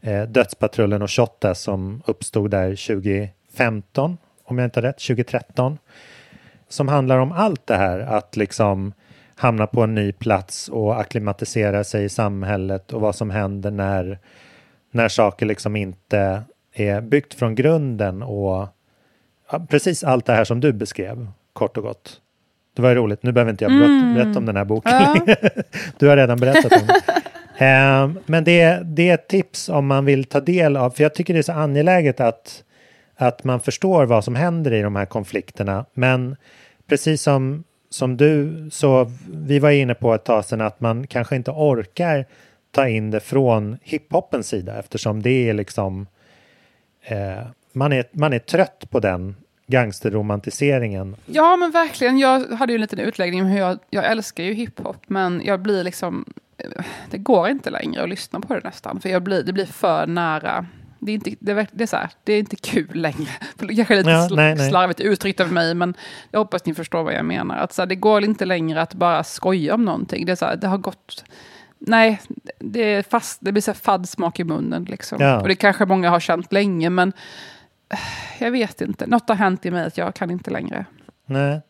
[0.00, 5.78] eh, Dödspatrullen och Shotta som uppstod där 2015, om jag inte har rätt, 2013.
[6.72, 8.92] Som handlar om allt det här, att liksom
[9.34, 14.18] hamna på en ny plats och akklimatisera sig i samhället och vad som händer när,
[14.90, 18.68] när saker liksom inte är byggt från grunden och
[19.50, 22.20] ja, precis allt det här som du beskrev, kort och gott.
[22.76, 24.14] Det var roligt, nu behöver inte jag mm.
[24.14, 25.16] berätta om den här boken ja.
[25.98, 26.96] Du har redan berättat om den.
[27.68, 31.14] eh, men det, det är ett tips om man vill ta del av, för jag
[31.14, 32.64] tycker det är så angeläget att,
[33.22, 35.84] att man förstår vad som händer i de här konflikterna.
[35.94, 36.36] Men
[36.86, 41.36] precis som, som du, så vi var inne på ett tag sedan att man kanske
[41.36, 42.26] inte orkar
[42.70, 46.06] ta in det från hiphopens sida eftersom det är liksom
[47.02, 51.16] eh, man, är, man är trött på den gangsterromantiseringen.
[51.26, 52.18] Ja, men verkligen.
[52.18, 55.60] Jag hade ju en liten utläggning om hur jag, jag älskar ju hiphop, men jag
[55.60, 56.24] blir liksom...
[56.58, 59.66] Eh, det går inte längre att lyssna på det nästan, för jag blir, det blir
[59.66, 60.66] för nära.
[61.04, 63.30] Det är, inte, det, det, är så här, det är inte kul längre.
[63.76, 64.70] Kanske lite ja, nej, nej.
[64.70, 65.94] slarvigt uttryckt av mig, men
[66.30, 67.58] jag hoppas ni förstår vad jag menar.
[67.58, 70.26] Att så här, det går inte längre att bara skoja om någonting.
[70.26, 71.24] Det, är så här, det har gått...
[71.78, 72.20] Nej,
[72.58, 74.84] det, är fast, det blir så här fadd smak i munnen.
[74.84, 75.20] Liksom.
[75.20, 75.40] Ja.
[75.40, 77.12] Och det kanske många har känt länge, men
[78.38, 79.06] jag vet inte.
[79.06, 80.84] Något har hänt i mig att jag kan inte längre.
[81.26, 81.60] Nej.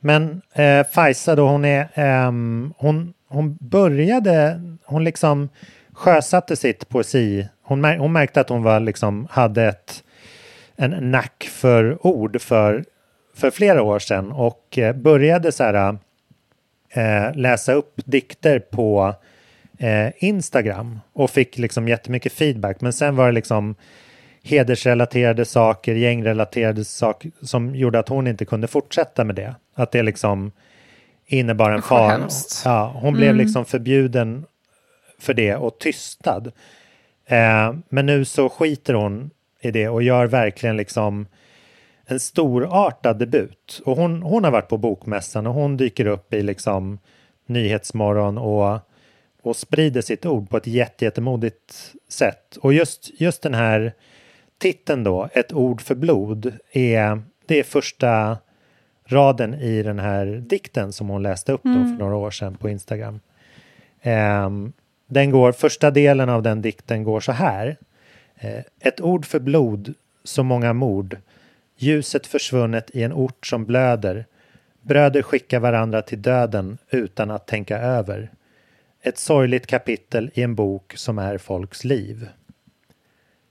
[0.00, 1.80] Men eh, Fajsa då, hon är...
[1.94, 2.32] Eh,
[2.76, 4.60] hon, hon började...
[4.84, 5.48] Hon liksom
[5.92, 7.48] sjösatte sitt poesi.
[7.62, 10.04] Hon, mär, hon märkte att hon var liksom hade ett,
[10.76, 12.84] en nack för ord för,
[13.34, 15.98] för flera år sedan och eh, började så här
[16.90, 19.14] eh, läsa upp dikter på
[19.78, 22.80] eh, Instagram och fick liksom jättemycket feedback.
[22.80, 23.74] Men sen var det liksom
[24.42, 29.54] hedersrelaterade saker, gängrelaterade saker som gjorde att hon inte kunde fortsätta med det.
[29.74, 30.52] Att det liksom
[31.26, 32.28] innebar en fara.
[32.64, 33.14] Ja, hon mm.
[33.14, 34.44] blev liksom förbjuden
[35.22, 36.52] för det och tystad.
[37.26, 39.30] Eh, men nu så skiter hon
[39.60, 41.26] i det och gör verkligen liksom
[42.06, 43.82] en storartad debut.
[43.84, 46.98] Och hon, hon har varit på Bokmässan och hon dyker upp i liksom
[47.46, 48.78] Nyhetsmorgon och,
[49.42, 52.56] och sprider sitt ord på ett jättemodigt sätt.
[52.56, 53.92] Och just, just den här
[54.58, 58.38] titeln då, Ett ord för blod, är, det är första
[59.06, 61.96] raden i den här dikten som hon läste upp mm.
[61.96, 63.20] för några år sedan på Instagram.
[64.04, 64.72] Um,
[65.12, 67.76] den går, första delen av den dikten går så här.
[68.36, 69.94] Eh, ett ord för blod,
[70.24, 71.16] så många mord.
[71.76, 74.26] Ljuset försvunnet i en ort som blöder.
[74.82, 78.30] Bröder skickar varandra till döden utan att tänka över.
[79.02, 82.28] Ett sorgligt kapitel i en bok som är folks liv.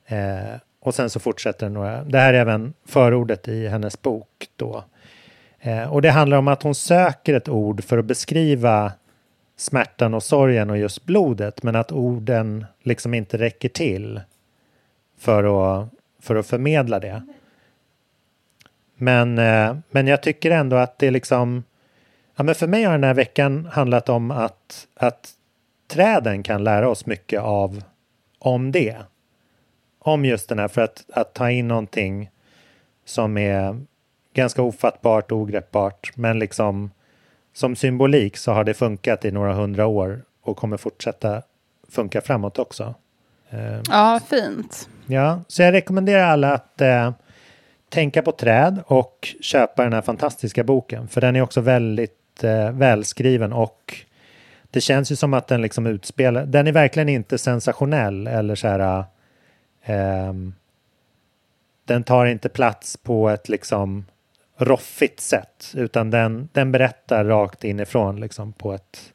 [0.06, 4.84] Eh, och sen så fortsätter några, det här är även förordet i hennes bok då.
[5.60, 8.92] Eh, och det handlar om att hon söker ett ord för att beskriva
[9.62, 14.22] smärtan och sorgen och just blodet men att orden liksom inte räcker till
[15.18, 17.28] för att, för att förmedla det.
[18.96, 21.64] Men, eh, men jag tycker ändå att det liksom,
[22.36, 25.30] ja men för mig har den här veckan handlat om att, att
[25.88, 27.84] träden kan lära oss mycket av
[28.40, 28.98] om det
[30.00, 32.30] om just den här för att, att ta in någonting
[33.06, 33.86] som är
[34.34, 36.92] ganska ofattbart och ogreppbart men liksom
[37.54, 41.42] som symbolik så har det funkat i några hundra år och kommer fortsätta
[41.90, 42.96] funka framåt också.
[43.50, 44.90] Eh, ja, fint.
[45.06, 47.12] Ja, så jag rekommenderar alla att eh,
[47.90, 52.44] tänka på träd och köpa den här fantastiska boken för den är också väldigt väldigt
[52.44, 53.96] eh, välskriven och
[54.72, 58.68] det känns ju som att den liksom utspelar, den är verkligen inte sensationell eller så
[58.68, 59.04] här
[59.84, 60.34] eh,
[61.86, 64.06] den tar inte plats på ett liksom
[64.62, 69.14] roffigt sätt utan den, den berättar rakt inifrån liksom på ett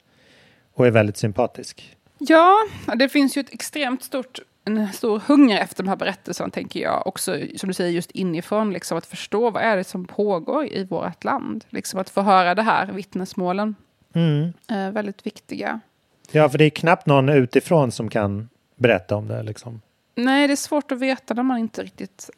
[0.72, 1.96] och är väldigt sympatisk.
[2.18, 2.54] Ja,
[2.96, 7.06] det finns ju ett extremt stort en stor hunger efter de här berättelserna, tänker jag.
[7.06, 10.84] Också, som du säger, just inifrån, liksom, att förstå vad är det som pågår i
[10.84, 11.64] vårt land.
[11.70, 13.74] Liksom att få höra det här, vittnesmålen.
[14.14, 14.52] Mm.
[14.68, 15.80] är väldigt viktiga.
[16.30, 19.42] Ja, för det är knappt någon utifrån som kan berätta om det.
[19.42, 19.80] Liksom.
[20.14, 22.30] Nej, det är svårt att veta när man inte riktigt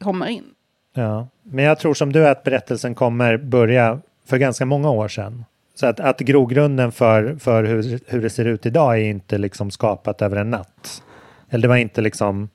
[0.00, 0.54] kommer in.
[0.98, 5.44] Ja, men jag tror som du att berättelsen kommer börja för ganska många år sedan.
[5.74, 9.70] Så att, att grogrunden för, för hur, hur det ser ut idag är inte liksom
[9.70, 11.02] skapat över en natt.
[11.50, 12.48] Eller det var inte liksom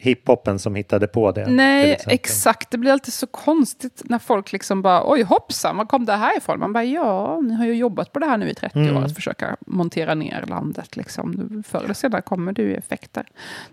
[0.00, 1.46] hiphopen som hittade på det.
[1.46, 2.70] Nej, exakt.
[2.70, 6.36] Det blir alltid så konstigt när folk liksom bara, oj hoppsan, var kom det här
[6.36, 6.58] ifrån?
[6.58, 8.96] Man bara, ja, ni har ju jobbat på det här nu i 30 mm.
[8.96, 10.96] år, att försöka montera ner landet.
[10.96, 11.62] Liksom.
[11.66, 13.26] Förr eller senare kommer det ju effekter.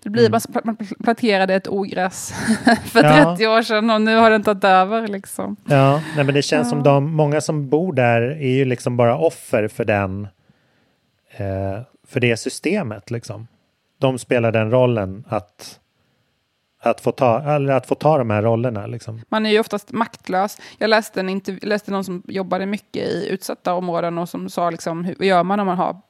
[0.03, 0.41] Det blir, mm.
[0.63, 2.33] Man planterade ett ogräs
[2.85, 3.35] för ja.
[3.35, 5.07] 30 år sedan och nu har den tagit över.
[5.07, 5.55] Liksom.
[5.65, 6.69] Ja, nej, men det känns ja.
[6.69, 10.27] som de, många som bor där är ju liksom bara offer för den,
[11.37, 13.47] eh, för det systemet liksom.
[13.97, 15.79] De spelar den rollen att
[16.85, 18.87] att få ta, eller att få ta de här rollerna.
[18.87, 19.21] Liksom.
[19.29, 20.57] Man är ju oftast maktlös.
[20.77, 24.69] Jag läste, en intervju, läste någon som jobbade mycket i utsatta områden och som sa
[24.69, 26.01] liksom, hur gör man om man har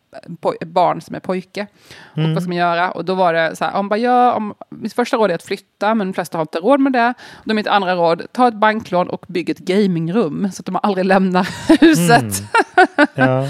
[0.66, 1.68] barn som är pojke.
[2.12, 2.34] Och mm.
[2.34, 2.92] vad ska man göra?
[2.92, 5.44] Och då var det så här, om bara, ja, om, mitt första råd är att
[5.44, 7.14] flytta, men de flesta har inte råd med det.
[7.20, 10.66] Och då är mitt andra råd, ta ett banklån och bygg ett gamingrum så att
[10.66, 11.48] de aldrig lämnar
[11.82, 12.22] huset.
[12.22, 12.46] Mm.
[13.16, 13.48] Ja.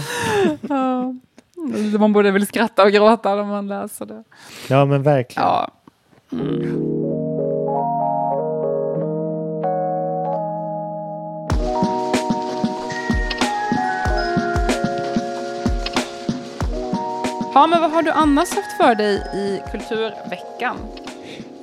[0.61, 1.13] ja.
[1.99, 4.23] Man borde väl skratta och gråta när man läser det.
[4.67, 5.47] Ja, men verkligen.
[5.47, 5.71] Ja.
[6.31, 7.04] Mm.
[17.55, 20.77] Ja, men vad har du annars haft för dig i Kulturveckan?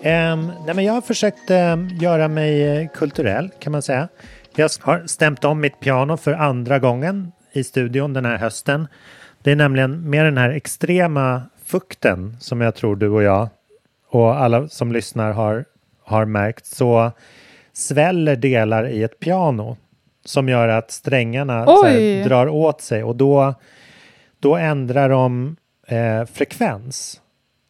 [0.05, 4.09] Um, nej, men jag har försökt um, göra mig eh, kulturell kan man säga.
[4.57, 8.87] Jag har stämt om mitt piano för andra gången i studion den här hösten.
[9.43, 13.49] Det är nämligen med den här extrema fukten som jag tror du och jag
[14.09, 15.65] och alla som lyssnar har,
[16.05, 17.13] har märkt så
[17.73, 19.77] sväller delar i ett piano
[20.25, 23.55] som gör att strängarna här, drar åt sig och då,
[24.41, 25.57] då ändrar de
[25.87, 27.21] eh, frekvens.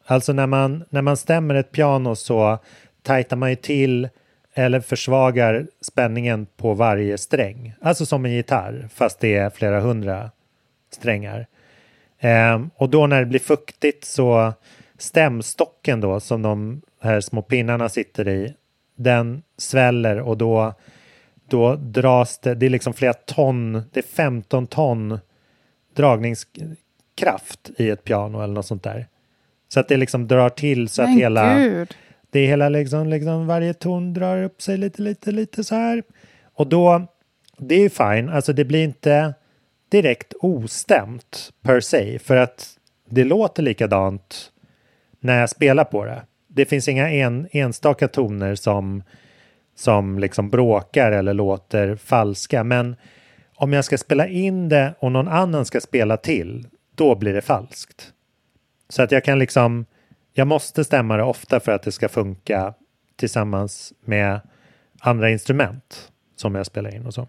[0.06, 2.58] Alltså när man, när man stämmer ett piano så
[3.02, 4.08] tajtar man ju till
[4.54, 7.74] eller försvagar spänningen på varje sträng.
[7.80, 10.30] Alltså som en gitarr fast det är flera hundra
[10.90, 11.46] strängar.
[12.18, 14.52] Eh, och då när det blir fuktigt så
[14.98, 18.54] stämstocken då som de här små pinnarna sitter i
[18.96, 20.74] den sväller och då,
[21.48, 25.18] då dras det, det är liksom flera ton, det är 15 ton
[25.94, 26.46] dragnings,
[27.14, 29.06] kraft i ett piano eller något sånt där.
[29.68, 31.58] Så att det liksom drar till så Men att hela...
[31.58, 31.94] Gud.
[32.30, 36.02] Det är hela liksom, liksom varje ton drar upp sig lite, lite, lite så här.
[36.54, 37.06] Och då,
[37.58, 39.34] det är ju fine, alltså det blir inte
[39.88, 42.68] direkt ostämt per se för att
[43.08, 44.52] det låter likadant
[45.20, 46.22] när jag spelar på det.
[46.48, 49.02] Det finns inga en, enstaka toner som,
[49.76, 52.96] som liksom bråkar eller låter falska men
[53.56, 57.40] om jag ska spela in det och någon annan ska spela till då blir det
[57.40, 58.12] falskt.
[58.88, 59.86] Så att jag kan liksom,
[60.32, 62.74] jag måste stämma det ofta för att det ska funka
[63.16, 64.40] tillsammans med
[65.00, 67.28] andra instrument som jag spelar in och så.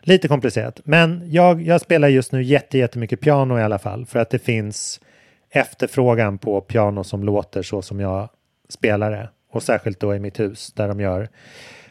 [0.00, 4.18] Lite komplicerat, men jag, jag spelar just nu jätte, jättemycket piano i alla fall för
[4.18, 5.00] att det finns
[5.50, 8.28] efterfrågan på piano som låter så som jag
[8.68, 11.28] spelar det och särskilt då i mitt hus där de gör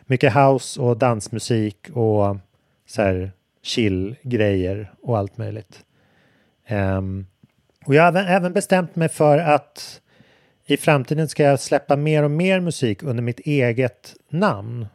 [0.05, 2.38] mycket house och dansmusik och
[2.88, 5.86] så här chill grejer och allt möjligt.
[6.72, 7.26] Um,
[7.86, 10.01] och jag har även, även bestämt mig för att
[10.65, 14.88] i framtiden ska jag släppa mer och mer musik under mitt eget namn.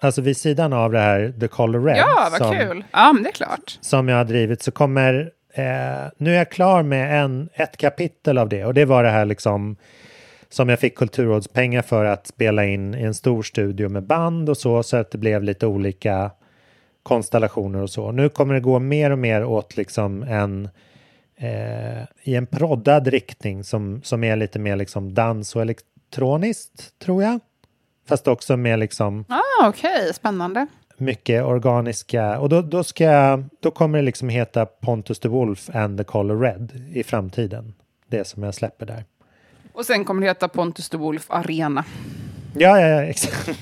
[0.00, 1.96] Alltså vid sidan av det här The Color Red.
[1.96, 2.84] Ja, vad som, kul!
[2.92, 3.78] Ja, men det är klart.
[3.80, 5.32] Som jag har drivit så kommer...
[5.54, 9.10] Eh, nu är jag klar med en, ett kapitel av det och det var det
[9.10, 9.76] här liksom
[10.48, 14.56] som jag fick kulturrådspengar för att spela in i en stor studio med band och
[14.56, 16.30] så, så att det blev lite olika
[17.02, 18.12] konstellationer och så.
[18.12, 20.68] Nu kommer det gå mer och mer åt liksom en
[21.36, 27.22] eh, i en proddad riktning som, som är lite mer liksom dans och elektroniskt, tror
[27.22, 27.40] jag.
[28.08, 29.24] Fast också med liksom...
[29.28, 30.12] Ah, Okej, okay.
[30.12, 30.66] spännande.
[30.96, 32.38] Mycket organiska.
[32.38, 36.40] Och då, då, ska då kommer det liksom heta Pontus the Wolf and the Color
[36.40, 37.74] Red i framtiden.
[38.06, 39.04] Det som jag släpper där.
[39.72, 41.84] Och sen kommer det heta Pontus the Wolf Arena.
[42.54, 43.48] Ja, ja, ja exakt.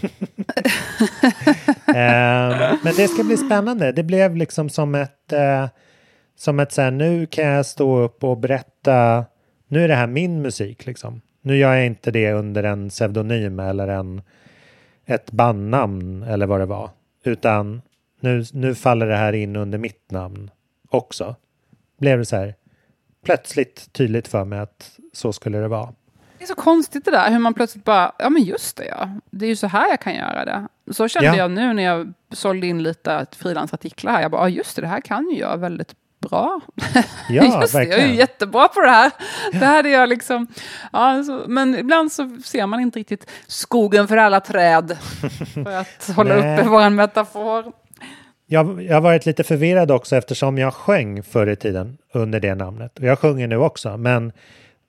[1.86, 3.92] Eh, men det ska bli spännande.
[3.92, 5.66] Det blev liksom som ett, eh,
[6.40, 9.24] som ett så här, nu kan jag stå upp och berätta,
[9.68, 11.20] nu är det här min musik liksom.
[11.42, 14.22] Nu gör jag inte det under en pseudonym eller en,
[15.06, 16.90] ett bandnamn eller vad det var.
[17.24, 17.82] Utan
[18.20, 20.50] nu, nu faller det här in under mitt namn
[20.88, 21.36] också.
[21.98, 22.54] Blev det så här
[23.24, 25.92] plötsligt tydligt för mig att så skulle det vara.
[26.38, 29.10] Det är så konstigt det där, hur man plötsligt bara, ja men just det ja,
[29.30, 30.68] det är ju så här jag kan göra det.
[30.92, 31.36] Så kände Ja.
[31.36, 34.88] jag nu när jag sålde in lite frilansartiklar här, jag bara, ja just det, det
[34.88, 36.60] här kan ju jag väldigt bra.
[37.28, 39.10] Ja, just det, jag är ju jättebra på det här.
[39.52, 40.46] Det här är jag liksom,
[40.92, 44.98] ja, så, men ibland så ser man inte riktigt skogen för alla träd.
[45.54, 47.72] För att hålla uppe vår metafor.
[48.46, 52.54] Jag, jag har varit lite förvirrad också eftersom jag sjöng förr i tiden under det
[52.54, 52.98] namnet.
[52.98, 54.32] Och jag sjunger nu också, men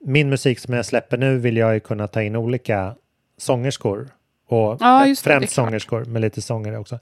[0.06, 2.96] min musik som jag släpper nu vill jag ju kunna ta in olika
[3.38, 4.10] sångerskor.
[4.48, 5.50] Och Ja, det, främst det klart.
[5.50, 7.00] sångerskor, med lite sångare också.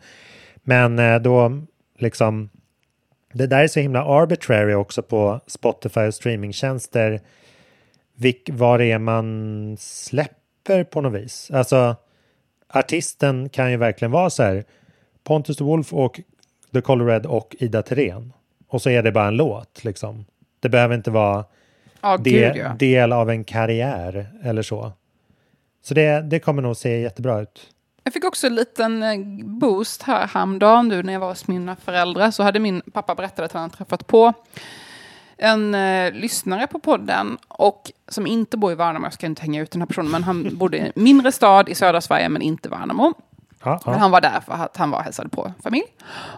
[0.56, 1.62] Men eh, då
[2.00, 2.50] liksom,
[3.34, 7.22] det där är så himla arbitrary också på Spotify och streamingtjänster.
[8.16, 11.52] Vilk, vad det är man släpper på något vis.
[11.54, 11.96] Alltså,
[12.68, 14.64] artisten kan ju verkligen vara så här,
[15.24, 16.20] Pontus the Wolf och
[16.74, 18.34] The Colorado och Ida Thirén.
[18.68, 20.26] Och så är det bara en låt liksom.
[20.60, 21.46] Det behöver inte vara
[22.02, 22.76] Ja, det, gud ja.
[22.80, 24.92] del av en karriär eller så.
[25.82, 27.62] Så det, det kommer nog se jättebra ut.
[28.04, 31.76] Jag fick också en liten eh, boost här häromdagen nu när jag var hos mina
[31.76, 32.32] föräldrar.
[32.32, 34.34] Så hade min pappa berättat att han hade träffat på
[35.38, 39.06] en eh, lyssnare på podden och som inte bor i Värnamo.
[39.06, 41.70] Jag ska inte hänga ut den här personen, men han bodde i en mindre stad
[41.70, 43.14] i södra Sverige, men inte Värnamo.
[43.64, 44.00] Ja, Men ja.
[44.00, 45.86] han var där för att han var och hälsade på familj.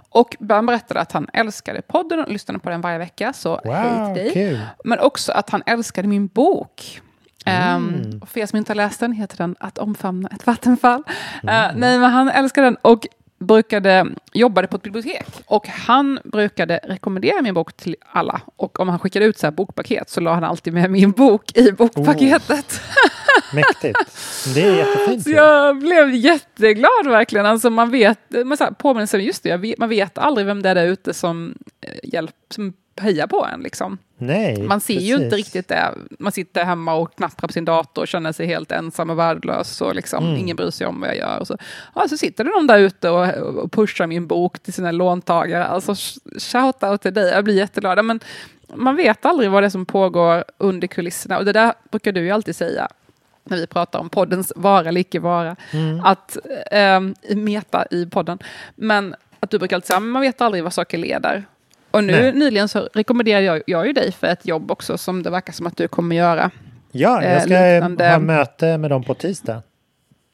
[0.09, 3.33] Och han berättade att han älskade podden och lyssnade på den varje vecka.
[3.33, 4.33] Så hej Wow, till dig.
[4.33, 4.59] kul.
[4.83, 7.01] Men också att han älskade min bok.
[7.45, 7.85] Mm.
[7.85, 11.03] Um, och för er som inte har läst den heter den Att omfamna ett vattenfall.
[11.43, 11.55] Mm.
[11.55, 13.07] Eh, nej, men han älskade den och
[13.41, 15.27] brukade, jobbade på ett bibliotek.
[15.45, 18.41] Och han brukade rekommendera min bok till alla.
[18.55, 21.57] Och om han skickade ut så här bokpaket så la han alltid med min bok
[21.57, 22.81] i bokpaketet.
[23.53, 23.99] Mäktigt.
[24.53, 25.23] Det är jättefint.
[25.23, 27.45] Så jag blev jätteglad verkligen.
[27.45, 30.61] Alltså man vet, man så här, påminner sig, just det, vet, man vet aldrig vem
[30.61, 33.59] det är där ute som, eh, hjälp, som hejar på en.
[33.61, 33.97] Liksom.
[34.17, 35.45] Nej, Man ser ju inte precis.
[35.45, 35.93] riktigt det.
[36.19, 39.81] Man sitter hemma och knapprar på sin dator och känner sig helt ensam och värdelös.
[39.81, 40.37] Och liksom, Mm.
[40.37, 41.39] Ingen bryr sig om vad jag gör.
[41.39, 41.57] Och så,
[41.95, 43.27] ja, så sitter det någon där ute och,
[43.63, 45.65] och pushar min bok till sina låntagare.
[45.65, 45.95] Alltså,
[46.39, 48.05] shout out till dig, jag blir jätteglad.
[48.05, 48.19] Men
[48.75, 51.37] man vet aldrig vad det är som pågår under kulisserna.
[51.37, 52.87] Och det där brukar du ju alltid säga
[53.43, 55.55] när vi pratar om poddens vara eller icke vara.
[55.71, 56.01] Mm.
[56.05, 56.37] Att,
[57.21, 58.39] i meta i podden.
[58.75, 61.45] Men att du brukar alltid säga, man vet aldrig vad saker leder.
[61.91, 62.31] Och nu Nej.
[62.33, 65.67] nyligen så rekommenderar jag, jag ju dig för ett jobb också som det verkar som
[65.67, 66.51] att du kommer göra.
[66.91, 69.61] Ja, jag eh, ska liknande- ha möte med dem på tisdag.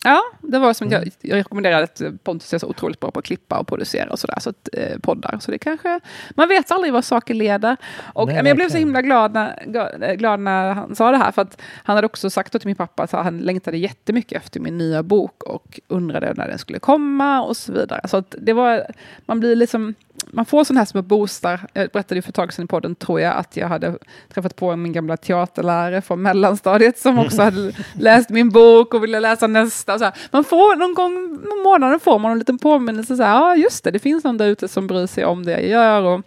[0.03, 0.99] Ja, det var som Mm.
[1.01, 4.19] jag, jag rekommenderade att Pontus är så otroligt bra på att klippa och producera och
[4.19, 5.37] sådär, så att, eh, poddar.
[5.41, 5.99] Så det kanske,
[6.35, 7.77] man vet aldrig vad saker leder.
[8.13, 11.17] Och, Nej, men jag blev så himla glad när, ga- glad när han sa det
[11.17, 14.59] här, för att han hade också sagt till min pappa att han längtade jättemycket efter
[14.59, 18.07] min nya bok och undrade när den skulle komma och så vidare.
[18.07, 18.83] Så att det var,
[19.25, 19.93] man blir liksom,
[20.31, 21.59] man får sådana här små boostar.
[21.73, 23.97] Jag berättade för ett tag sedan i podden, tror jag, att jag hade
[24.33, 29.19] träffat på min gamla teaterlärare från mellanstadiet som också hade läst min bok och ville
[29.19, 29.86] läsa nästa.
[29.93, 30.13] Och så här.
[30.31, 33.83] Man får någon gång i månaden får man en liten påminnelse, så här, ja just
[33.83, 36.01] det, det finns någon där ute som bryr sig om det jag gör.
[36.01, 36.21] Och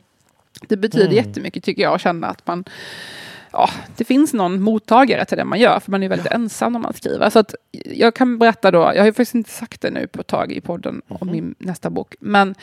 [0.68, 1.16] det betyder Mm.
[1.16, 2.64] jättemycket tycker jag, att känna att man
[3.52, 6.80] Ja, det finns någon mottagare till det man gör, för man är väldigt ensam när
[6.80, 7.30] man skriver.
[7.30, 7.54] Så att
[7.84, 10.52] jag kan berätta då, jag har ju faktiskt inte sagt det nu på ett tag
[10.52, 11.32] i podden om Mhm.
[11.32, 12.54] min nästa bok, men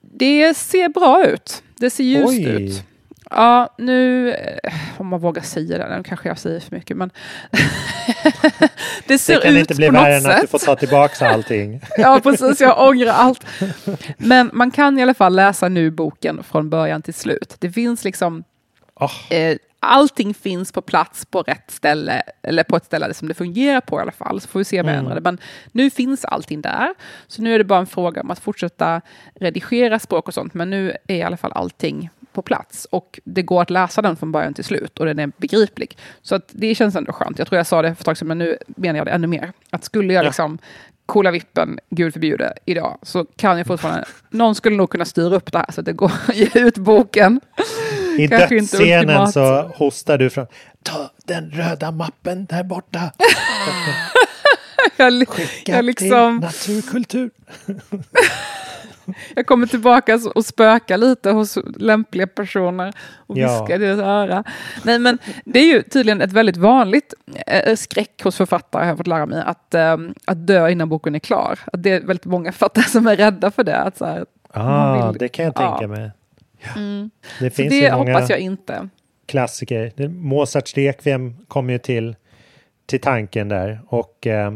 [0.00, 1.62] det ser bra ut.
[1.76, 2.44] Det ser ljust Oj.
[2.64, 2.82] ut.
[3.30, 7.10] Ja, nu, eh, om man vågar säga det, nu kanske jag säger för mycket, men
[9.06, 10.50] det ser Det kan ut inte bli på något värre än att du sätt.
[10.50, 11.80] får ta tillbaka allting.
[11.96, 12.60] Ja, precis.
[12.60, 13.46] Jag ångrar allt.
[14.16, 17.56] Men man kan i alla fall läsa nu boken från början till slut.
[17.58, 18.44] Det finns liksom...
[19.00, 19.32] Åh.
[19.32, 23.80] Eh, allting finns på plats på rätt ställe, eller på ett ställe som det fungerar
[23.80, 24.40] på i alla fall.
[24.40, 24.98] Så får vi se om jag Mm.
[25.06, 25.20] ändrar det.
[25.20, 25.38] Men
[25.72, 26.94] nu finns allting där.
[27.26, 29.00] Så nu är det bara en fråga om att fortsätta
[29.34, 30.54] redigera språk och sånt.
[30.54, 32.84] Men nu är i alla fall allting på plats.
[32.90, 34.98] Och det går att läsa den från början till slut.
[34.98, 35.98] Och den är begriplig.
[36.22, 37.38] Så att det känns ändå skönt.
[37.38, 39.26] Jag tror jag sa det för ett tag sedan, men nu menar jag det ännu
[39.26, 39.52] mer.
[39.70, 40.28] Att skulle jag Ja.
[40.28, 40.58] liksom
[41.06, 44.04] coola vippen, gud förbjude, idag, så kan jag fortfarande...
[44.30, 46.78] Någon skulle nog kunna styra upp det här så att det går att ge ut
[46.78, 47.40] boken.
[48.18, 50.46] I dödsscenen så hostar du fram.
[50.82, 53.00] Ta den röda mappen där borta.
[54.96, 56.38] Jag, Skicka jag liksom...
[56.40, 57.30] till naturkultur.
[59.34, 63.60] jag kommer tillbaka och spökar lite hos lämpliga personer och Ja.
[63.60, 64.44] viskar i deras öra.
[64.84, 67.14] Nej, men det är ju tydligen ett väldigt vanligt
[67.46, 71.14] eh, skräck hos författare, har jag fått lära mig, att, eh, att dö innan boken
[71.14, 71.58] är klar.
[71.72, 73.76] Att det är väldigt många författare som är rädda för det.
[73.76, 76.10] Att så här, Ah, vill- det kan jag ja.
[76.76, 77.10] Mig.
[77.40, 78.88] Det finns det ju många hoppas jag inte.
[79.26, 80.08] klassiker.
[80.08, 82.16] Mozarts Requiem kom ju till,
[82.86, 83.80] till tanken där.
[83.86, 84.52] Och eh,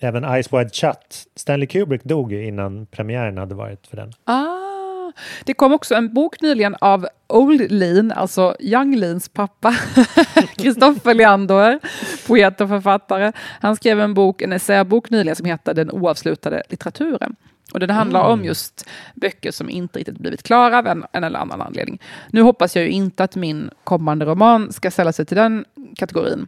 [0.00, 1.26] även Eyes Wide Shut.
[1.36, 4.12] Stanley Kubrick dog ju innan premiären hade varit för den.
[4.24, 5.12] Ah,
[5.44, 9.74] det kom också en bok nyligen av Old Lean, alltså Young Leans pappa,
[10.56, 11.80] Kristoffer Leander,
[12.26, 13.32] poet och författare.
[13.60, 17.36] Han skrev en bok, en essäbok nyligen som heter Den oavslutade litteraturen.
[17.72, 21.38] Och den handlar om just böcker som inte riktigt blivit klara av en, en eller
[21.38, 22.00] annan anledning.
[22.30, 25.64] Nu hoppas jag ju inte att min kommande roman ska ställa sig till den
[25.96, 26.46] kategorin.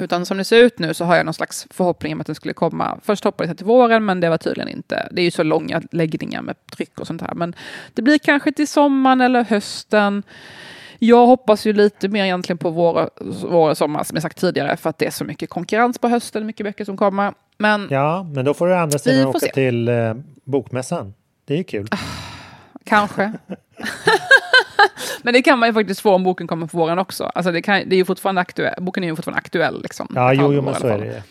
[0.00, 2.34] Utan som det ser ut nu så har jag någon slags förhoppning om att den
[2.34, 2.98] skulle komma.
[3.02, 5.08] Först hoppades jag till våren, men det var tydligen inte.
[5.12, 7.34] Det är ju så långa läggningar med tryck och sånt här.
[7.34, 7.54] Men
[7.94, 10.22] det blir kanske till sommaren eller hösten.
[10.98, 13.10] Jag hoppas ju lite mer egentligen på vår,
[13.48, 16.08] vår och sommar, som jag sagt tidigare, för att det är så mycket konkurrens på
[16.08, 17.32] hösten, mycket böcker som kommer.
[17.62, 19.52] Men Ja, men då får du andra sidan åka se.
[19.52, 21.14] till eh, bokmässan.
[21.44, 21.88] Det är ju kul.
[22.84, 23.32] Kanske.
[25.22, 27.24] Men det kan man ju faktiskt få om boken kommer på våren också.
[27.24, 29.82] Alltså det, kan, det är ju fortfarande aktuell, boken är ju fortfarande aktuell.
[29.82, 31.22] Liksom, Ja, jo, jo men så är det ju.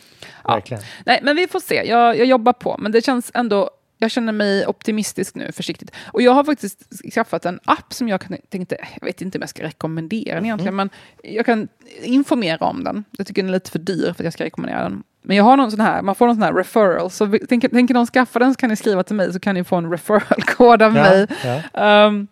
[0.43, 0.53] Ja.
[0.53, 0.83] Verkligen.
[1.05, 1.83] Nej, men vi får se.
[1.85, 2.75] Jag, jag jobbar på.
[2.79, 3.69] Men det känns ändå...
[4.01, 5.91] Jag känner mig optimistisk nu, försiktigt.
[6.05, 9.49] Och jag har faktiskt skaffat en app som jag tänkte, jag vet inte om jag
[9.49, 10.89] ska rekommendera den egentligen, men
[11.23, 11.67] jag kan
[12.01, 13.03] informera om den.
[13.11, 15.03] Jag tycker den är lite för dyr för att jag ska rekommendera den.
[15.21, 17.93] Men jag har någon sån här, man får någon sån här referral, så tänker, tänker
[17.93, 20.81] någon skaffa den så kan ni skriva till mig så kan ni få en referral-kod
[20.81, 21.27] av mig.
[21.43, 21.81] Ja, ja.
[21.81, 22.27] Ehm,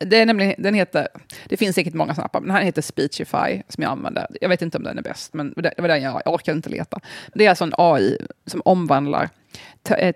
[0.00, 1.08] det är nämligen, den heter,
[1.44, 4.26] det finns säkert många sådana appar, men den här heter Speechify som jag använder.
[4.40, 6.70] Jag vet inte om den är bäst, men det var den jag, jag orkar inte
[6.70, 7.00] leta.
[7.34, 9.28] Det är alltså en AI som omvandlar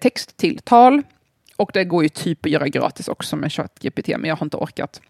[0.00, 1.02] text till tal.
[1.56, 4.56] Och det går ju typ att göra gratis också med ChatGPT, men jag har inte
[4.56, 5.00] orkat.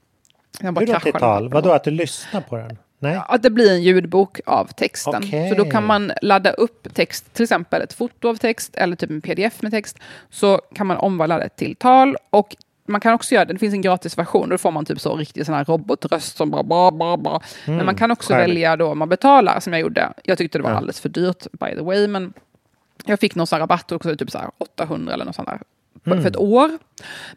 [0.61, 1.49] Jag bara Hur då till tal?
[1.49, 2.79] Vadå att du lyssnar på den?
[2.99, 3.21] Nej?
[3.29, 5.23] Att det blir en ljudbok av texten.
[5.27, 5.49] Okej.
[5.51, 9.11] Så då kan man ladda upp text, till exempel ett foto av text eller typ
[9.11, 9.99] en pdf med text.
[10.31, 12.17] Så kan man omvandla det till tal.
[12.31, 12.57] Och
[12.87, 15.17] man kan också göra det, det finns en gratis version, då får man typ så
[15.17, 17.43] riktig sån här robotröst som bara bra, bra, bra.
[17.67, 18.49] Men man kan också charmigt.
[18.49, 20.13] välja då om man betalar, som jag gjorde.
[20.25, 20.77] Jag tyckte det var Ja.
[20.77, 22.33] alldeles för dyrt, by the way, men
[23.07, 25.59] jag fick någon sån rabatt också, typ så här 800 eller något sånt där.
[26.05, 26.71] på- För ett år.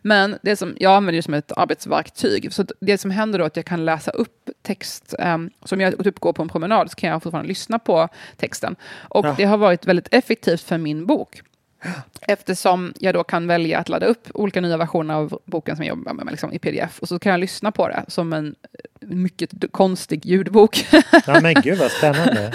[0.01, 2.53] Men det som jag använder ju som ett arbetsverktyg.
[2.53, 5.13] Så det som händer då är att jag kan läsa upp text.
[5.19, 8.07] Um, som jag typ går på en promenad så kan jag fortfarande lyssna på
[8.37, 8.75] texten.
[8.93, 9.33] Och Ja.
[9.37, 11.41] det har varit väldigt effektivt för min bok.
[12.21, 15.97] Eftersom jag då kan välja att ladda upp olika nya versioner av boken som jag
[15.97, 16.99] jobbar med liksom, i pdf.
[16.99, 18.55] Och så kan jag lyssna på det som en
[19.09, 20.85] mycket konstig ljudbok.
[21.25, 22.53] Ja, men gud vad spännande.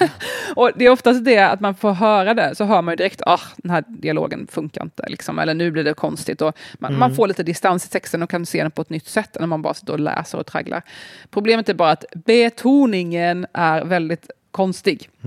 [0.54, 3.22] Och det är oftast det att man får höra det, så hör man ju direkt
[3.26, 6.42] ah, den här dialogen funkar inte, liksom, eller nu blir det konstigt.
[6.42, 9.08] Och man, man får lite distans i texten och kan se den på ett nytt
[9.08, 10.82] sätt när man bara sitter och läser och tragglar.
[11.30, 15.08] Problemet är bara att betoningen är väldigt konstig.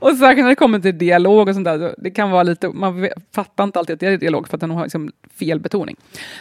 [0.00, 2.68] och särskilt när det kommer till dialog och sånt där, så det kan vara lite,
[2.68, 5.96] man fattar inte alltid att det är dialog för att den har liksom fel betoning.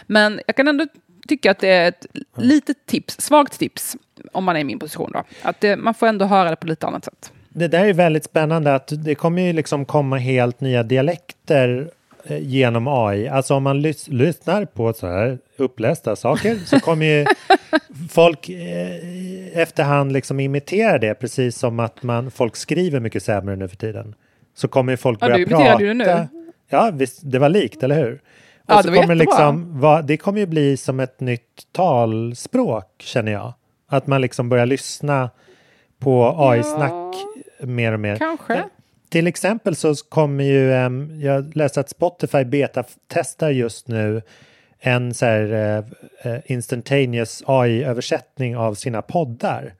[0.07, 0.87] Men jag kan ändå
[1.27, 2.05] tycka att det är ett
[2.37, 3.95] litet tips, svagt tips,
[4.31, 5.23] om man är i min position då.
[5.41, 7.31] Att det, man får ändå höra det på lite annat sätt.
[7.49, 11.89] Det där är väldigt spännande att det kommer ju liksom komma helt nya dialekter
[12.25, 13.27] eh, genom AI.
[13.27, 17.25] Alltså om man lys- lyssnar på så här upplästa saker så kommer ju
[18.09, 23.67] folk eh, efterhand liksom imitera det precis som att man, folk skriver mycket sämre nu
[23.67, 24.15] för tiden.
[24.55, 25.83] Så kommer ju folk Ja, börja du imiterade prata.
[25.85, 26.27] det nu.
[26.69, 28.21] Ja, visst, det var likt, eller hur?
[28.67, 33.53] Ja, det kommer liksom, va, det kommer ju bli som ett nytt talspråk, känner jag.
[33.87, 35.29] Att man liksom börjar lyssna
[35.99, 37.15] på AI-snack
[37.61, 38.15] mer och mer.
[38.17, 38.63] Kanske.
[39.09, 44.21] Till exempel så kommer ju, em, jag läste att Spotify beta-testar just nu
[44.79, 45.53] en så här
[46.23, 49.73] eh, eh, instantaneous AI-översättning av sina poddar.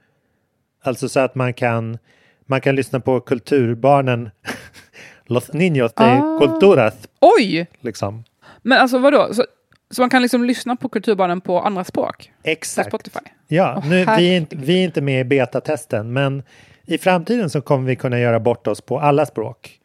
[0.84, 1.98] Alltså så att man kan,
[2.46, 4.30] man kan lyssna på kulturbarnen
[5.28, 6.40] Los niños de Ah.
[6.40, 7.68] culturas, Oj!
[7.82, 8.24] liksom.
[8.66, 9.34] Men alltså vadå?
[9.34, 9.46] Så,
[9.92, 12.32] så man kan liksom lyssna på kulturbarnen på andra språk?
[12.44, 12.90] På Exakt.
[12.90, 13.20] Spotify?
[13.48, 16.44] Ja, Åh, nu, vi, är inte, vi är inte med i betatesten, men
[16.86, 19.80] i framtiden så kommer vi kunna göra bort oss på alla språk.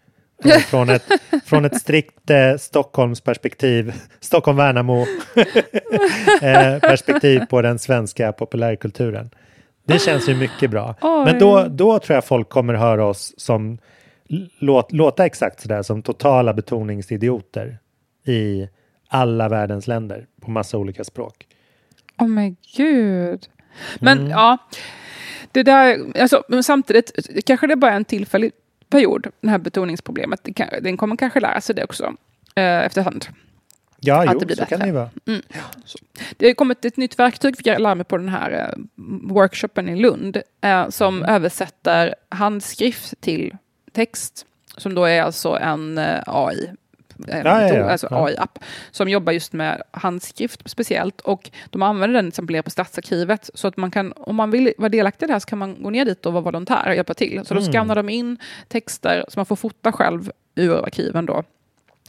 [0.66, 1.04] Från ett,
[1.44, 5.00] från ett strikt eh, Stockholmsperspektiv, Stockholm-Värnamo
[6.42, 9.30] eh, perspektiv på den svenska populärkulturen.
[9.86, 10.94] Det känns ju mycket bra.
[11.00, 11.24] Oj.
[11.24, 13.78] Men då, då tror jag folk kommer höra oss som
[14.58, 17.78] låt, låta exakt sådär som totala betoningsidioter
[18.24, 18.68] i
[19.08, 21.46] alla världens länder på massa olika språk.
[22.18, 23.48] Åh men gud.
[24.00, 24.30] Men Mm.
[24.30, 24.58] ja,
[25.52, 27.12] det där, alltså, samtidigt
[27.46, 28.52] kanske det bara är en tillfällig
[28.88, 30.40] period, det här betoningsproblemet.
[30.44, 32.14] Det kan, den kommer kanske lära sig det också.
[32.54, 33.26] eh, efterhand.
[34.02, 34.82] Ja, Att jo, det blir så kan bättre.
[34.82, 35.42] det ju vara.
[36.36, 38.82] Det har kommit ett nytt verktyg, fick jag lära mig på den här eh,
[39.32, 41.30] workshopen i Lund, eh, som Mm.
[41.34, 43.56] översätter handskrift till
[43.92, 44.46] text,
[44.76, 46.70] som då är alltså en eh, AI.
[47.28, 47.90] Ja, ja, ja.
[47.90, 48.08] Alltså.
[48.10, 48.58] AI-app
[48.90, 53.68] som jobbar just med handskrift speciellt och de använder den till exempel på Stadsarkivet så
[53.68, 55.90] att man kan, om man vill vara delaktig i det här så kan man gå
[55.90, 57.40] ner dit och vara volontär och hjälpa till.
[57.44, 57.72] Så då Mm.
[57.72, 61.42] skannar de in texter så man får fota själv ur arkiven då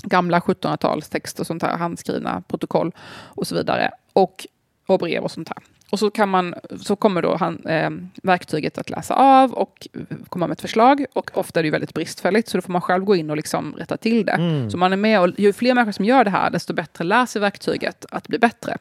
[0.03, 3.91] gamla 1700-talstexter och sånt här, handskrivna protokoll och så vidare.
[4.13, 4.47] Och,
[4.87, 5.57] och brev och sånt här.
[5.91, 7.89] Och så, kan man, så kommer då han, eh,
[8.23, 9.87] verktyget att läsa av och
[10.29, 11.05] komma med ett förslag.
[11.13, 13.75] Och ofta är det väldigt bristfälligt, så då får man själv gå in och liksom
[13.77, 14.31] rätta till det.
[14.31, 14.69] Mm.
[14.69, 17.25] Så man är med och ju fler människor som gör det här, desto bättre lär
[17.25, 18.77] sig verktyget att bli bättre.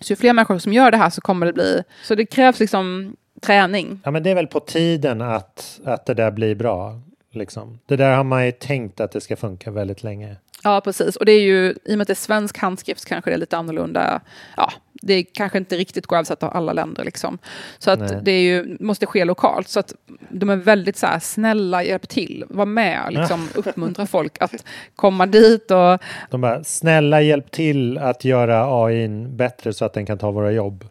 [0.00, 1.82] Så ju fler människor som gör det här så kommer det bli...
[2.04, 4.00] Så det krävs liksom träning.
[4.04, 7.00] Ja, men det är väl på tiden att, att det där blir bra.
[7.32, 7.78] Liksom.
[7.86, 10.36] Det där har man ju tänkt att det ska funka väldigt länge.
[10.64, 11.16] Ja, precis.
[11.16, 13.38] Och det är ju, i och med att det är svensk handskrift kanske det är
[13.38, 14.20] lite annorlunda.
[14.56, 17.04] Ja, det kanske inte riktigt går att översätta av alla länder.
[17.04, 17.38] Liksom.
[17.78, 18.20] Så att Nej.
[18.22, 19.68] det är ju, måste ske lokalt.
[19.68, 19.94] Så att
[20.28, 24.64] de är väldigt så här, snälla, hjälp till, var med, liksom, uppmuntra folk att
[24.96, 25.70] komma dit.
[25.70, 25.98] Och,
[26.30, 30.52] De bara, snälla hjälp till att göra AI bättre så att den kan ta våra
[30.52, 30.84] jobb.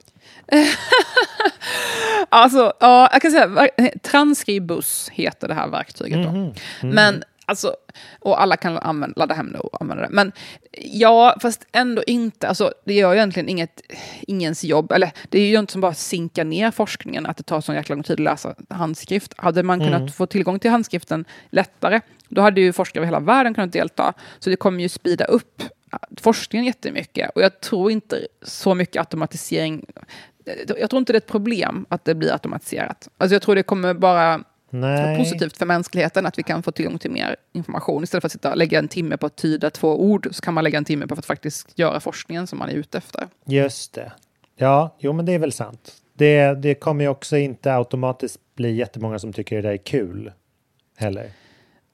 [2.40, 3.70] alltså, ja, jag kan säga,
[4.04, 6.24] Transkribus heter det här verktyget.
[6.24, 6.54] Då.
[6.82, 7.76] Men Alltså,
[8.20, 10.10] och alla kan använda, ladda hem det och använda det.
[10.12, 10.32] Men
[10.72, 12.48] ja, fast ändå inte.
[12.48, 13.82] Alltså, det gör ju egentligen inget,
[14.22, 14.92] ingens jobb.
[14.92, 17.96] Eller det är ju inte som bara sinka ner forskningen, att det tar så jäkla
[17.96, 19.34] lång tid att läsa handskrift.
[19.38, 23.54] Hade man kunnat få tillgång till handskriften lättare, då hade ju forskare över hela världen
[23.54, 24.14] kunnat delta.
[24.40, 25.64] Så det kommer ju speeda upp
[26.22, 27.30] forskningen jättemycket.
[27.36, 29.86] Och jag tror inte så mycket automatisering
[30.78, 33.10] jag tror inte det är ett problem att det blir automatiserat.
[33.18, 35.18] Alltså jag tror det kommer bara Nej.
[35.18, 38.04] positivt för mänskligheten att vi kan få tillgång till mer information.
[38.04, 40.54] Istället för att sitta och lägga en timme på att tyda två ord så kan
[40.54, 43.28] man lägga en timme på att faktiskt göra forskningen som man är ute efter.
[43.46, 44.12] Just det.
[44.56, 45.96] Ja, jo men det är väl sant.
[46.14, 50.32] Det, det kommer ju också inte automatiskt bli jättemånga som tycker det där är kul.
[50.98, 51.30] Heller.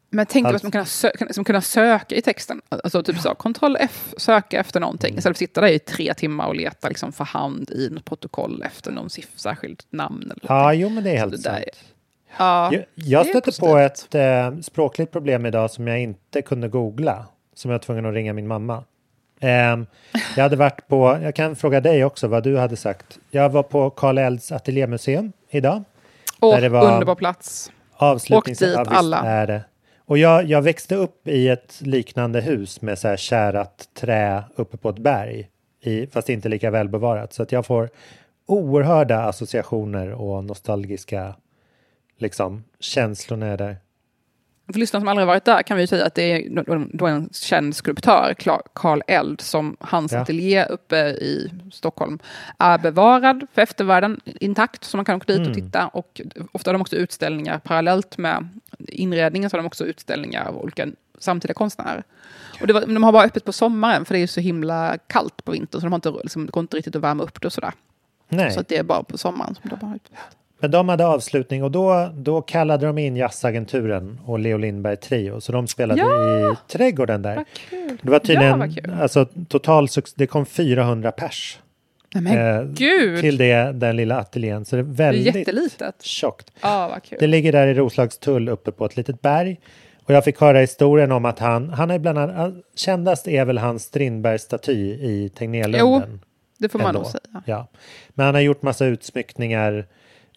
[0.10, 2.62] Men tänk Allt- att man kan sö- kan- liksom kunna söka i texten.
[2.70, 5.10] Alltså typ så, kontroll F, söka efter någonting.
[5.18, 8.06] Istället för att sitta där i tre timmar och leta liksom för hand i något
[8.06, 10.22] protokoll efter någon siff- särskilt namn.
[10.24, 11.58] Eller Ja, jo men det är helt sant.
[12.38, 12.72] ja.
[12.96, 17.26] Jag, stötte på ett eh, språkligt problem idag som jag inte kunde googla.
[17.56, 18.84] Som jag var tvungen att ringa min mamma.
[19.40, 19.86] Ehm,
[20.36, 23.20] jag hade varit på, jag kan fråga dig också vad du hade sagt.
[23.32, 25.84] Jag var på Karl Elds ateljémuseum idag.
[26.40, 27.72] Var- underbar plats.
[27.94, 28.62] Avslutnings...
[28.62, 29.18] Åk dit, alla.
[29.26, 29.62] Är det.
[30.08, 34.78] Och jag, jag växte upp i ett liknande hus med så här kärat trä uppe
[34.78, 35.50] på ett berg.
[35.82, 37.34] I, fast inte lika välbevarat.
[37.34, 37.90] Så att jag får
[38.46, 41.36] oerhörda associationer och nostalgiska
[42.20, 43.78] liksom, känslor när jag är där.
[44.74, 46.64] För lyssnare som aldrig varit där kan vi ju säga att det är
[46.98, 48.36] då- en känd skulptör,
[48.74, 50.20] Karl Eld, som hans Ja.
[50.20, 52.20] ateljé uppe i Stockholm
[52.60, 55.50] är bevarad för eftervärlden intakt, så man kan åka dit Mm.
[55.50, 55.88] och titta.
[55.88, 58.48] Och ofta har de också utställningar parallellt med
[58.88, 60.88] inredningen, så har de också utställningar av olika
[61.20, 62.04] samtida konstnärer.
[62.62, 65.52] Och var, de har bara öppet på sommaren, för det är så himla kallt på
[65.52, 67.54] vintern, så de har inte, liksom, det går inte riktigt att värma upp det och
[67.54, 67.72] sådär.
[68.30, 70.12] Nej, Så det är bara på sommaren som de har öppet.
[70.60, 75.42] men de hade avslutning och då, då kallade de in jazzagenturen och Leo Lindberg Trio.
[75.42, 76.52] Så de spelade Ja!
[76.54, 77.46] i trädgården där.
[78.02, 79.88] Det var tydligen, Ja, alltså total.
[80.16, 81.60] Det kom 400 pers.
[82.14, 83.22] Men eh, gud!
[83.22, 84.66] till det, den lilla ateljén.
[84.66, 86.02] Så det är det är väldigt jättelitet.
[86.02, 86.52] tjockt.
[86.62, 87.18] Ja, vad kul.
[87.22, 89.60] Det ligger där i Roslagstull uppe på ett litet berg.
[90.04, 93.58] Och jag fick höra historien om att han, han är bland annat, kändast är väl
[93.58, 96.20] hans Strindberg-staty i Tegnérlunden.
[96.58, 97.00] Det får man ändå.
[97.00, 97.44] nog säga.
[97.46, 97.68] Ja.
[98.10, 99.88] Men han har gjort massa utsmyckningar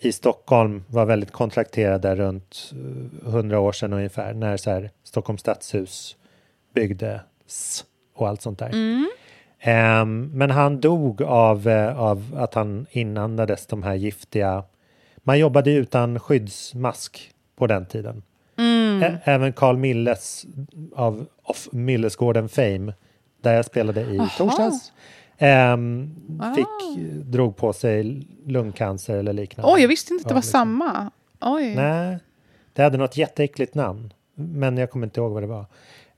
[0.00, 2.72] i Stockholm, var väldigt kontrakterad där runt
[3.22, 6.16] eh, 100 år sedan ungefär, när så här, Stockholms stadshus
[6.74, 8.70] byggdes och allt sånt där.
[8.74, 9.10] Ehm,
[10.32, 14.64] men han dog av, eh, av att han inandades de här giftiga...
[15.22, 18.22] Man jobbade utan skyddsmask på den tiden.
[19.02, 20.46] Ä- Även Carl Milles
[20.94, 22.92] av Off Millesgården Fame,
[23.42, 24.28] där jag spelade i Aha.
[24.38, 24.92] torsdags,
[25.38, 26.54] ehm, Ah.
[26.54, 26.66] fick,
[27.24, 29.72] drog på sig lungcancer eller liknande.
[29.74, 30.50] Oj, jag visste inte att det var liksom.
[30.60, 31.10] samma.
[31.40, 31.74] Oj.
[31.74, 32.18] Nej,
[32.72, 34.12] det hade något jätteäckligt namn.
[34.34, 35.64] Men jag kommer inte ihåg vad det var.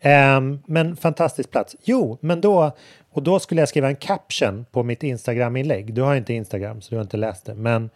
[0.04, 1.76] Ehm, men fantastisk plats.
[1.82, 2.72] Jo, men då,
[3.10, 5.94] och då skulle jag skriva en caption på mitt Instagram-inlägg.
[5.94, 7.54] Du har inte Instagram så du har inte läst det.
[7.54, 7.90] Men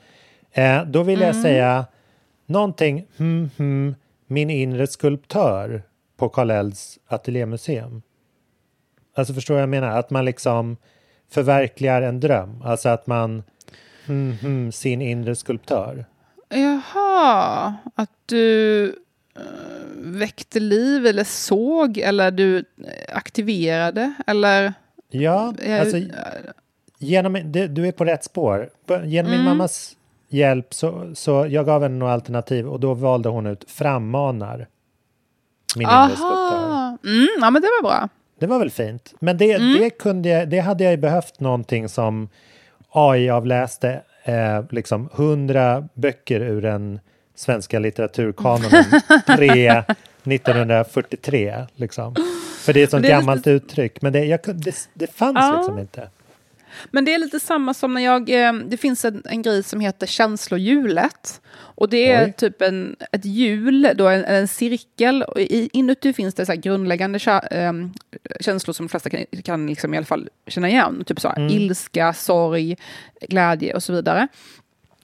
[0.52, 1.86] eh, då vill jag säga
[2.46, 3.94] någonting, hmm, hmm,
[4.26, 5.82] min inre skulptör
[6.16, 8.02] på Karl Elds ateljémuseum.
[9.14, 9.98] Alltså förstår vad jag menar?
[9.98, 10.76] Att man liksom
[11.30, 12.62] förverkligar en dröm.
[12.62, 13.42] Alltså att man,
[14.06, 16.04] hmm, hmm, sin inre skulptör.
[16.48, 18.94] Jaha, att du...
[19.36, 19.42] eh,
[19.96, 22.64] väckte liv eller såg eller du
[23.08, 24.74] aktiverade eller?
[25.10, 25.96] Ja, alltså
[26.98, 28.70] genom, du, du är på rätt spår.
[28.88, 29.44] Genom min mm.
[29.44, 29.96] mammas
[30.28, 34.68] hjälp så, så jag gav henne några alternativ och då valde hon ut frammanar.
[35.76, 36.98] Min Aha.
[37.04, 38.08] Mm, ja, men det var bra.
[38.38, 39.14] Det var väl fint.
[39.20, 39.78] Men det, mm.
[39.78, 42.28] det, kunde jag, det hade jag ju behövt någonting som
[42.90, 47.00] AI-avläste eh, liksom hundra böcker ur den
[47.36, 48.84] svenska litteraturkanonen
[49.26, 49.84] pre
[50.24, 51.66] 1943.
[51.74, 52.14] Liksom.
[52.60, 53.50] För det är ett sånt gammalt lite...
[53.50, 55.56] uttryck, men det, jag, det, det fanns ja.
[55.56, 56.08] liksom inte.
[56.90, 59.80] Men det är lite samma som när jag, eh, det finns en, en grej som
[59.80, 61.40] heter känslohjulet.
[61.52, 62.32] Och det är Oj.
[62.32, 65.22] typ en, ett hjul, då en, en cirkel.
[65.22, 67.18] Och i, inuti finns det så grundläggande
[67.50, 67.72] äh,
[68.40, 71.04] känslor som de flesta kan, kan liksom i alla fall känna igen.
[71.06, 71.48] Typ så mm.
[71.48, 72.76] ilska, sorg,
[73.20, 74.28] glädje och så vidare.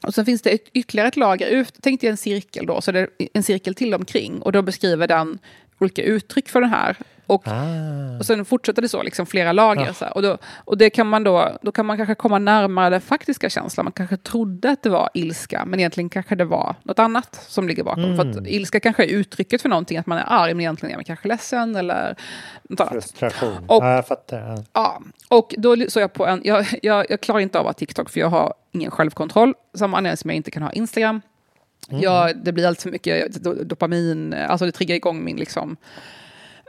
[0.06, 2.92] Och sen finns det ett, ytterligare ett lager ut, tänk dig en cirkel då, så
[2.92, 4.42] det är en cirkel till omkring.
[4.42, 5.38] Och då beskriver den
[5.82, 6.96] olika uttryck för den här.
[7.26, 8.18] Och, ah.
[8.18, 9.90] och sen fortsätter det så, liksom flera lager.
[9.90, 9.94] Ah.
[9.94, 13.00] Så och, då, och det kan man då, då kan man kanske komma närmare den
[13.00, 13.84] faktiska känslan.
[13.84, 17.68] Man kanske trodde att det var ilska, men egentligen kanske det var något annat som
[17.68, 18.04] ligger bakom.
[18.04, 18.16] Mm.
[18.16, 20.96] För att ilska kanske är uttrycket för någonting, att man är arg, men egentligen är
[20.96, 22.16] man kanske ledsen eller
[22.62, 22.92] något annat.
[22.92, 23.64] Frustration.
[23.68, 24.64] Och, ja, jag fattar.
[24.72, 25.02] Ja.
[25.28, 28.20] och då såg jag på en, jag, jag, jag klarar inte av att TikTok, för
[28.20, 29.54] jag har ingen självkontroll.
[29.74, 31.20] Samma anledning som jag inte kan ha Instagram.
[31.88, 32.02] Mm.
[32.02, 35.76] Jag, det blir alltid för mycket dopamin, alltså det triggar igång min liksom,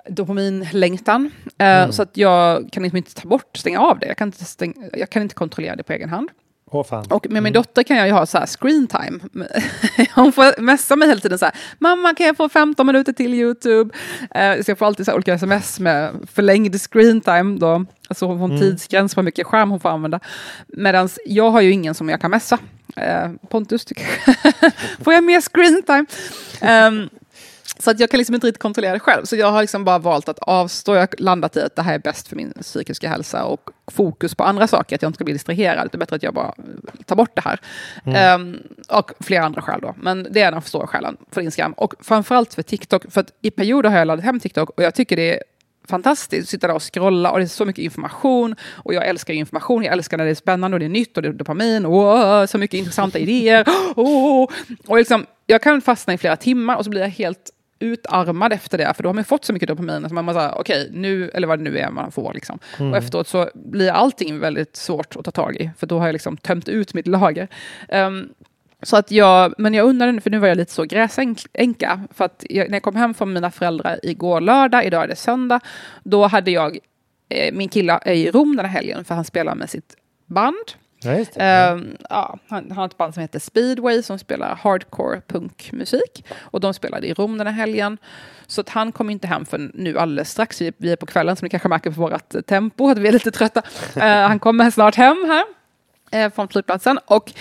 [0.10, 1.32] dopaminlängtan.
[1.58, 1.92] Eh, mm.
[1.92, 4.08] Så att jag kan liksom inte ta bort, stänga av det.
[4.08, 6.30] Jag kan inte, stänga, jag kan inte kontrollera det på egen hand.
[6.74, 7.54] Oh, och med min mm.
[7.54, 9.20] dotter kan jag ju ha så här screen time.
[10.16, 13.34] Hon får messa mig hela tiden så här, mamma kan jag få 15 minuter till
[13.34, 13.94] YouTube?
[14.36, 17.86] Uh, så jag får alltid så olika sms med förlängd screen time då.
[18.08, 18.62] Alltså hon får en mm.
[18.62, 20.20] tidsgräns på hur mycket skärm hon får använda.
[20.68, 22.60] Medan jag har ju ingen som jag kan messa.
[22.98, 23.86] Uh, Pontus,
[25.04, 26.06] får jag mer screen time?
[26.88, 27.10] Um,
[27.80, 29.26] så att jag kan liksom inte riktigt kontrollera det själv.
[29.26, 30.94] Så jag har liksom bara valt att avstå.
[30.94, 34.36] Jag har landat i att det här är bäst för min psykiska hälsa och fokus
[34.36, 35.90] på andra saker, att jag inte ska bli distraherad.
[35.92, 36.54] Det är bättre att jag bara
[37.06, 37.60] tar bort det här.
[38.06, 38.42] Mm.
[38.42, 39.96] Um, och flera andra skäl då.
[39.98, 41.74] Men det är en av stora skälen för Instagram.
[41.74, 43.12] Och framförallt för TikTok.
[43.12, 45.44] För att i perioder har jag laddat hem TikTok och jag tycker det är
[45.88, 46.50] fantastiskt.
[46.50, 48.56] Sitta där och scrolla och det är så mycket information.
[48.72, 49.84] Och jag älskar information.
[49.84, 51.86] Jag älskar när det är spännande och det är nytt och det är dopamin.
[51.86, 53.66] Och så mycket intressanta idéer.
[53.96, 54.50] Oh,
[54.88, 57.52] och liksom, jag kan fastna i flera timmar och så blir jag helt
[57.84, 60.52] utarmad efter det, för då har man fått så mycket dopamin att man måste säga
[60.56, 62.34] okej, okay, nu, eller vad det nu är man får.
[62.34, 62.60] Liksom.
[62.80, 62.92] Mm.
[62.92, 66.14] Och efteråt så blir allting väldigt svårt att ta tag i, för då har jag
[66.14, 67.48] liksom tömt ut mitt lager.
[67.90, 68.30] Um,
[68.84, 72.46] så att jag, men jag undrade, för nu var jag lite så gräsänka, för att
[72.50, 75.60] jag, när jag kom hem från mina föräldrar igår lördag, idag är det söndag,
[76.04, 76.78] då hade jag,
[77.30, 80.66] eh, min kille är i Rom den här helgen, för han spelar med sitt band.
[81.04, 86.26] Ja, uh, ja, han, har ett band som heter Speedway som spelar hardcore punkmusik.
[86.42, 87.98] Och de spelade i Rom den här helgen.
[88.48, 90.62] Så att han kommer inte hem för nu alldeles strax.
[90.62, 93.12] Vi, vi är på kvällen som ni kanske märker på vårt tempo att vi är
[93.12, 93.62] lite trötta.
[93.98, 95.18] Uh, han kommer snart hem
[96.12, 97.00] här uh, från flygplatsen.
[97.06, 97.34] Och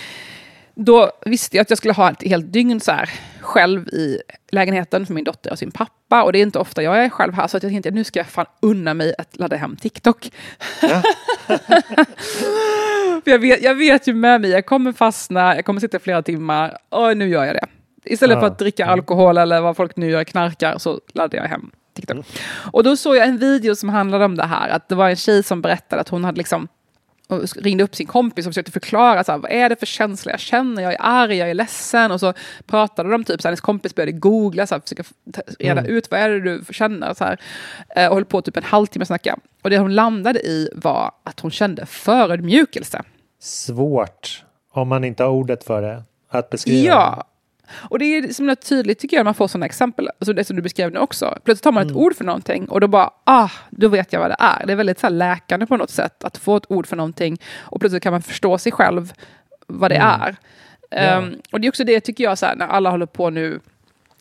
[0.75, 3.11] då visste jag att jag skulle ha ett helt dygn så här,
[3.41, 4.19] själv i
[4.51, 6.23] lägenheten för min dotter och sin pappa.
[6.23, 8.05] Och det är inte ofta jag är själv här, så att jag tänkte att nu
[8.05, 10.31] ska jag fan unna mig att ladda hem TikTok.
[10.83, 11.03] Ja.
[13.25, 16.23] för jag vet, jag vet ju med mig, jag kommer fastna, jag kommer sitta flera
[16.23, 17.67] timmar och nu gör jag det.
[18.05, 18.41] Istället ja.
[18.41, 22.15] för att dricka alkohol eller vad folk nu gör, knarkar, så laddar jag hem TikTok.
[22.15, 22.25] Mm.
[22.73, 25.17] Och då såg jag en video som handlade om det här, att det var en
[25.17, 26.69] tjej som berättade att hon hade liksom
[27.27, 30.31] och ringde upp sin kompis och försökte förklara så här, vad är det för känsla
[30.31, 30.83] jag känner.
[30.83, 32.11] Jag är arg, jag är ledsen.
[32.11, 32.33] Och så
[32.67, 35.05] pratade de typ, så här, hennes kompis började googla, så här, försöka
[35.59, 35.87] reda mm.
[35.87, 37.15] ut vad är det du känner.
[37.15, 37.41] Så här,
[37.97, 39.39] eh, och höll på typ en halvtimme att snacka.
[39.63, 43.03] Och det hon landade i var att hon kände förödmjukelse.
[43.41, 46.87] Svårt, om man inte har ordet för det, att beskriva.
[46.87, 47.25] Ja,
[47.75, 50.63] och det är så tydligt tycker jag, man får sådana exempel, alltså det som du
[50.63, 51.39] beskrev nu också.
[51.45, 52.03] Plötsligt tar man ett mm.
[52.03, 54.67] ord för någonting och då bara, ah, då vet jag vad det är.
[54.67, 57.81] Det är väldigt så läkande på något sätt att få ett ord för någonting och
[57.81, 59.13] plötsligt kan man förstå sig själv
[59.67, 60.21] vad det mm.
[60.21, 60.37] är.
[60.95, 61.25] Yeah.
[61.25, 63.61] Um, och det är också det tycker jag, så här, när alla håller på nu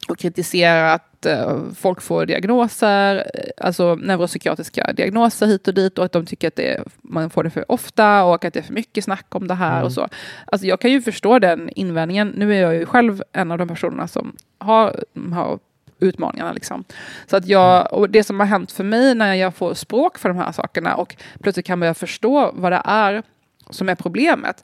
[0.07, 6.11] och kritiserar att uh, folk får diagnoser, alltså neuropsykiatriska diagnoser hit och dit och att
[6.11, 9.03] de tycker att det, man får det för ofta och att det är för mycket
[9.03, 9.85] snack om det här mm.
[9.85, 10.07] och så.
[10.45, 12.27] Alltså jag kan ju förstå den invändningen.
[12.27, 15.59] Nu är jag ju själv en av de personerna som har, har
[15.99, 16.53] utmaningarna.
[16.53, 16.83] Liksom.
[17.27, 17.87] Så att jag, mm.
[17.91, 20.95] och det som har hänt för mig när jag får språk för de här sakerna
[20.95, 23.23] och plötsligt kan börja förstå vad det är
[23.69, 24.63] som är problemet,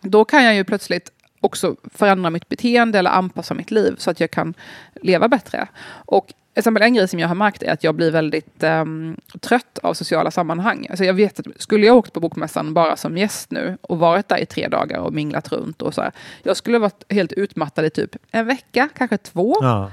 [0.00, 4.20] då kan jag ju plötsligt också förändra mitt beteende eller anpassa mitt liv så att
[4.20, 4.54] jag kan
[5.02, 5.68] leva bättre.
[5.90, 9.78] Och exempel en grej som jag har märkt är att jag blir väldigt um, trött
[9.82, 10.86] av sociala sammanhang.
[10.90, 14.28] Alltså jag vet att skulle jag åkt på Bokmässan bara som gäst nu och varit
[14.28, 16.12] där i tre dagar och minglat runt och så här,
[16.42, 19.56] jag skulle varit helt utmattad i typ en vecka, kanske två.
[19.60, 19.90] Ja.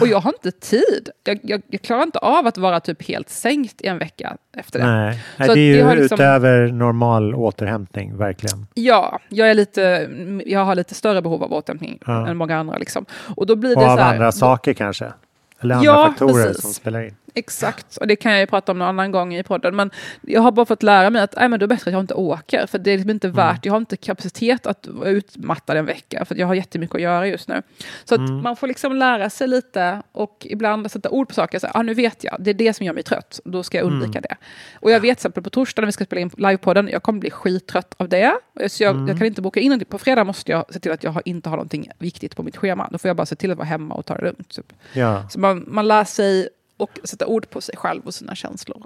[0.00, 1.10] Och jag har inte tid.
[1.24, 4.78] Jag, jag, jag, klarar inte av att vara typ helt sänkt i en vecka efter
[4.78, 4.86] det.
[4.86, 6.14] Nej, Nej det är ju det liksom...
[6.14, 8.66] utöver normal återhämtning, verkligen.
[8.74, 10.08] Ja, jag, är lite,
[10.46, 12.28] jag har lite större behov av återhämtning ja.
[12.28, 12.78] än många andra.
[12.78, 13.06] Liksom.
[13.36, 15.12] Och, då blir det och av här, andra saker kanske?
[15.60, 16.62] Eller andra ja, faktorer precis.
[16.62, 17.14] som spelar in.
[17.38, 19.76] Exakt, och det kan jag ju prata om någon annan gång i podden.
[19.76, 22.00] Men jag har bara fått lära mig att nej, men det är bättre att jag
[22.00, 22.66] inte åker.
[22.66, 23.36] För det är liksom inte mm.
[23.36, 26.24] värt, jag har inte kapacitet att vara utmattad en vecka.
[26.24, 27.62] För jag har jättemycket att göra just nu.
[28.04, 28.42] Så att mm.
[28.42, 31.58] man får liksom lära sig lite och ibland sätta ord på saker.
[31.58, 33.40] Så, ah, nu vet jag, det är det som gör mig trött.
[33.44, 34.22] Då ska jag undvika mm.
[34.28, 34.36] det.
[34.80, 37.20] Och jag vet till exempel på torsdag när vi ska spela in livepodden, jag kommer
[37.20, 38.32] bli skittrött av det.
[38.68, 39.18] Så jag, jag, mm.
[39.18, 41.90] kan inte boka in På fredag måste jag se till att jag inte har någonting
[41.98, 42.88] viktigt på mitt schema.
[42.92, 44.54] Då får jag bara se till att vara hemma och ta det lugnt.
[44.54, 44.72] Typ.
[44.92, 45.28] Ja.
[45.28, 48.82] Så man, man lär sig och sätta ord på sig själv och sina känslor.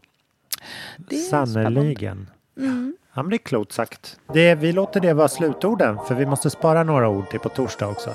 [1.31, 2.31] Sannerligen.
[2.57, 2.97] Mm.
[3.15, 4.21] Ja, men det är klokt sagt.
[4.35, 7.87] Det, vi låter det vara slutorden för vi måste spara några ord till på torsdag
[7.87, 8.11] också.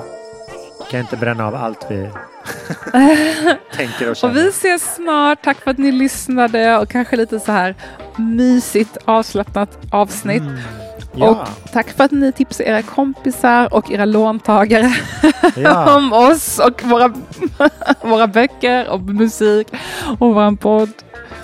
[0.80, 1.96] Vi kan inte bränna av allt vi
[3.74, 4.34] tänker och känner.
[4.34, 5.44] Och vi ses snart.
[5.44, 7.76] Tack för att ni lyssnade och kanske lite så här
[8.18, 10.42] mysigt avslappnat avsnitt.
[10.42, 10.85] Mm.
[11.18, 11.30] Ja.
[11.30, 14.94] Och tack för att ni tipsar era kompisar och era låntagare
[15.56, 15.96] ja.
[15.98, 17.14] om oss och våra,
[18.02, 19.68] våra böcker och musik
[20.20, 20.90] och vår podd.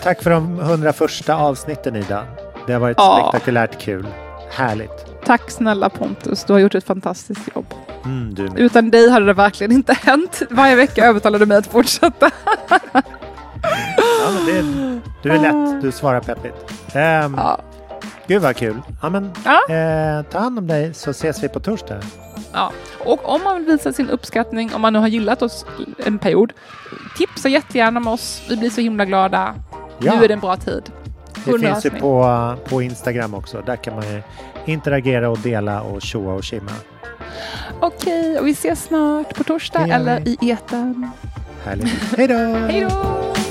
[0.03, 2.23] Tack för de 101 avsnitten Ida.
[2.67, 3.29] Det har varit ja.
[3.29, 4.07] spektakulärt kul.
[4.51, 5.05] Härligt.
[5.25, 7.65] Tack snälla Pontus, du har gjort ett fantastiskt jobb.
[8.05, 10.41] Mm, Utan dig hade det verkligen inte hänt.
[10.49, 12.31] Varje vecka övertalar du mig att fortsätta.
[12.69, 14.61] ja, det,
[15.23, 16.55] du är lätt, du svarar peppigt.
[16.95, 17.59] Um, ja.
[18.31, 18.81] Gud vad kul.
[19.01, 19.75] Ja, men, ja.
[19.75, 21.99] Eh, ta hand om dig så ses vi på torsdag.
[22.53, 22.71] Ja,
[23.05, 25.65] och om man vill visa sin uppskattning, om man nu har gillat oss
[26.05, 26.53] en period,
[27.17, 28.41] tipsa jättegärna om oss.
[28.49, 29.55] Vi blir så himla glada.
[29.99, 30.15] Ja.
[30.15, 30.91] Nu är det en bra tid.
[31.45, 33.63] Det finns ju på, på Instagram också.
[33.65, 34.03] Där kan man
[34.65, 36.71] interagera och dela och tjoa och kimma.
[37.79, 41.11] Okej, och vi ses snart på torsdag eller i eten.
[41.65, 42.17] Härligt.
[42.17, 42.35] Hej då!
[42.35, 43.50] Hej då!